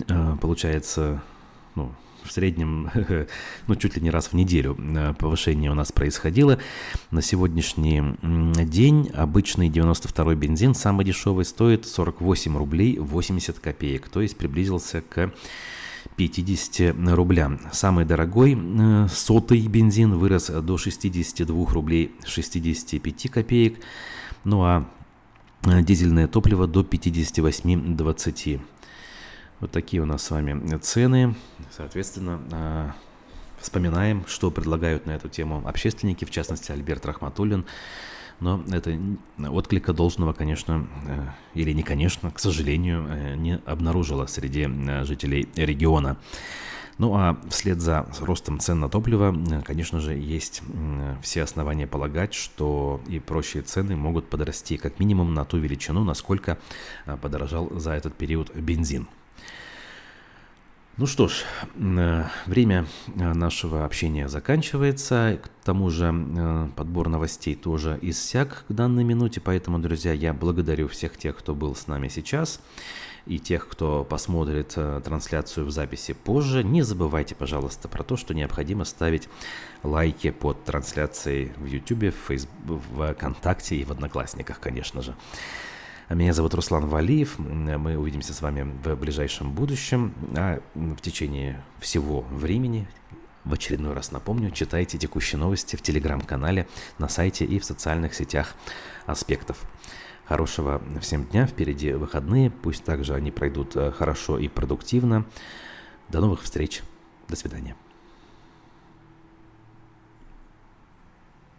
Э, 0.09 0.37
получается, 0.41 1.22
ну, 1.74 1.93
в 2.22 2.32
среднем, 2.32 2.91
ну, 3.66 3.76
чуть 3.76 3.97
ли 3.97 4.03
не 4.03 4.11
раз 4.11 4.28
в 4.28 4.32
неделю 4.34 4.76
э, 4.78 5.14
повышение 5.14 5.70
у 5.70 5.74
нас 5.74 5.93
происходило. 5.93 6.59
На 7.11 7.22
сегодняшний 7.22 8.03
день 8.64 9.11
обычный 9.14 9.68
92-й 9.68 10.34
бензин, 10.34 10.74
самый 10.74 11.05
дешевый, 11.05 11.45
стоит 11.45 11.87
48 11.87 12.57
рублей 12.57 12.99
80 12.99 13.59
копеек, 13.59 14.09
то 14.09 14.20
есть 14.20 14.37
приблизился 14.37 15.03
к 15.03 15.32
50 16.16 16.97
рублям. 17.14 17.61
Самый 17.72 18.05
дорогой 18.05 18.57
э, 18.57 19.09
сотый 19.09 19.66
бензин 19.66 20.16
вырос 20.16 20.49
до 20.49 20.76
62 20.76 21.66
рублей 21.72 22.12
65 22.24 23.30
копеек, 23.30 23.78
ну 24.45 24.62
а 24.62 24.89
дизельное 25.62 26.28
топливо 26.28 26.66
до 26.66 26.82
58,20 26.82 28.61
вот 29.61 29.70
такие 29.70 30.02
у 30.02 30.07
нас 30.07 30.22
с 30.22 30.30
вами 30.30 30.76
цены. 30.78 31.34
Соответственно, 31.70 32.40
а, 32.52 32.92
вспоминаем, 33.59 34.24
что 34.26 34.50
предлагают 34.50 35.07
на 35.07 35.12
эту 35.12 35.28
тему 35.28 35.62
общественники, 35.66 36.24
в 36.24 36.30
частности 36.30 36.72
Альберт 36.72 37.07
Рахматуллин. 37.07 37.66
Но 38.38 38.62
это 38.70 38.98
отклика 39.38 39.94
должного, 39.94 40.34
конечно, 40.34 40.86
э, 41.09 41.28
или 41.54 41.72
не 41.72 41.82
конечно, 41.82 42.30
к 42.30 42.38
сожалению, 42.38 43.07
э, 43.09 43.34
не 43.34 43.59
обнаружило 43.64 44.26
среди 44.26 44.68
э, 44.68 45.04
жителей 45.04 45.48
региона. 45.57 46.18
Ну 46.98 47.14
а 47.14 47.38
вслед 47.48 47.80
за 47.80 48.07
ростом 48.20 48.59
цен 48.59 48.80
на 48.80 48.88
топливо, 48.88 49.34
конечно 49.64 50.00
же, 50.00 50.14
есть 50.14 50.62
все 51.20 51.42
основания 51.42 51.86
полагать, 51.86 52.32
что 52.32 53.02
и 53.07 53.18
прочие 53.18 53.62
цены 53.62 53.96
могут 53.96 54.30
подрасти 54.30 54.78
как 54.78 54.98
минимум 54.98 55.34
на 55.34 55.44
ту 55.44 55.59
величину, 55.59 56.04
насколько 56.04 56.57
подорожал 57.20 57.70
за 57.78 57.92
этот 57.92 58.14
период 58.14 58.54
бензин. 58.54 59.09
Ну 60.99 61.07
что 61.07 61.28
ж, 61.28 61.45
э, 61.74 62.24
время 62.47 62.87
э, 63.14 63.34
нашего 63.34 63.84
общения 63.84 64.28
заканчивается. 64.28 65.39
К 65.43 65.49
тому 65.62 65.91
же 65.91 66.11
э, 66.11 66.68
подбор 66.74 67.11
новостей 67.11 67.55
тоже 67.55 67.99
иссяк 68.01 68.64
к 68.66 68.72
данной 68.72 69.05
минуте. 69.05 69.43
Поэтому, 69.43 69.78
друзья, 69.78 70.14
я 70.14 70.32
благодарю 70.32 70.89
всех 70.89 71.18
тех, 71.18 71.37
кто 71.37 71.55
был 71.55 71.76
с 71.76 71.87
нами 71.87 72.09
сейчас 72.09 72.62
и 73.26 73.39
тех, 73.39 73.68
кто 73.68 74.05
посмотрит 74.05 74.68
трансляцию 75.05 75.66
в 75.66 75.70
записи 75.70 76.14
позже. 76.14 76.64
Не 76.64 76.80
забывайте, 76.80 77.34
пожалуйста, 77.34 77.89
про 77.89 78.03
то, 78.03 78.16
что 78.16 78.32
необходимо 78.32 78.87
ставить 78.87 79.28
лайки 79.82 80.30
под 80.30 80.64
трансляцией 80.64 81.53
в 81.59 81.66
YouTube, 81.66 82.14
в, 82.14 82.26
Facebook, 82.26 82.80
в 82.91 83.12
ВКонтакте 83.12 83.76
и 83.76 83.84
в 83.84 83.91
Одноклассниках, 83.91 84.61
конечно 84.61 85.03
же. 85.03 85.14
Меня 86.09 86.32
зовут 86.32 86.54
Руслан 86.54 86.86
Валиев. 86.86 87.36
Мы 87.40 87.98
увидимся 87.98 88.32
с 88.32 88.40
вами 88.40 88.62
в 88.84 88.94
ближайшем 88.94 89.52
будущем. 89.52 90.14
А 90.36 90.61
в 90.74 91.00
течение 91.00 91.64
всего 91.80 92.20
времени 92.30 92.86
в 93.44 93.52
очередной 93.52 93.92
раз 93.92 94.12
напомню, 94.12 94.52
читайте 94.52 94.98
текущие 94.98 95.40
новости 95.40 95.74
в 95.74 95.82
телеграм-канале, 95.82 96.68
на 96.98 97.09
сайте 97.09 97.44
и 97.44 97.59
в 97.59 97.64
социальных 97.64 98.14
сетях 98.14 98.54
аспектов. 99.07 99.59
Хорошего 100.26 100.80
всем 101.00 101.24
дня, 101.24 101.44
впереди 101.44 101.92
выходные, 101.92 102.50
пусть 102.50 102.84
также 102.84 103.14
они 103.14 103.32
пройдут 103.32 103.74
э, 103.76 103.90
хорошо 103.90 104.38
и 104.38 104.46
продуктивно. 104.46 105.26
До 106.09 106.20
новых 106.20 106.42
встреч, 106.42 106.82
до 107.28 107.34
свидания. 107.34 107.74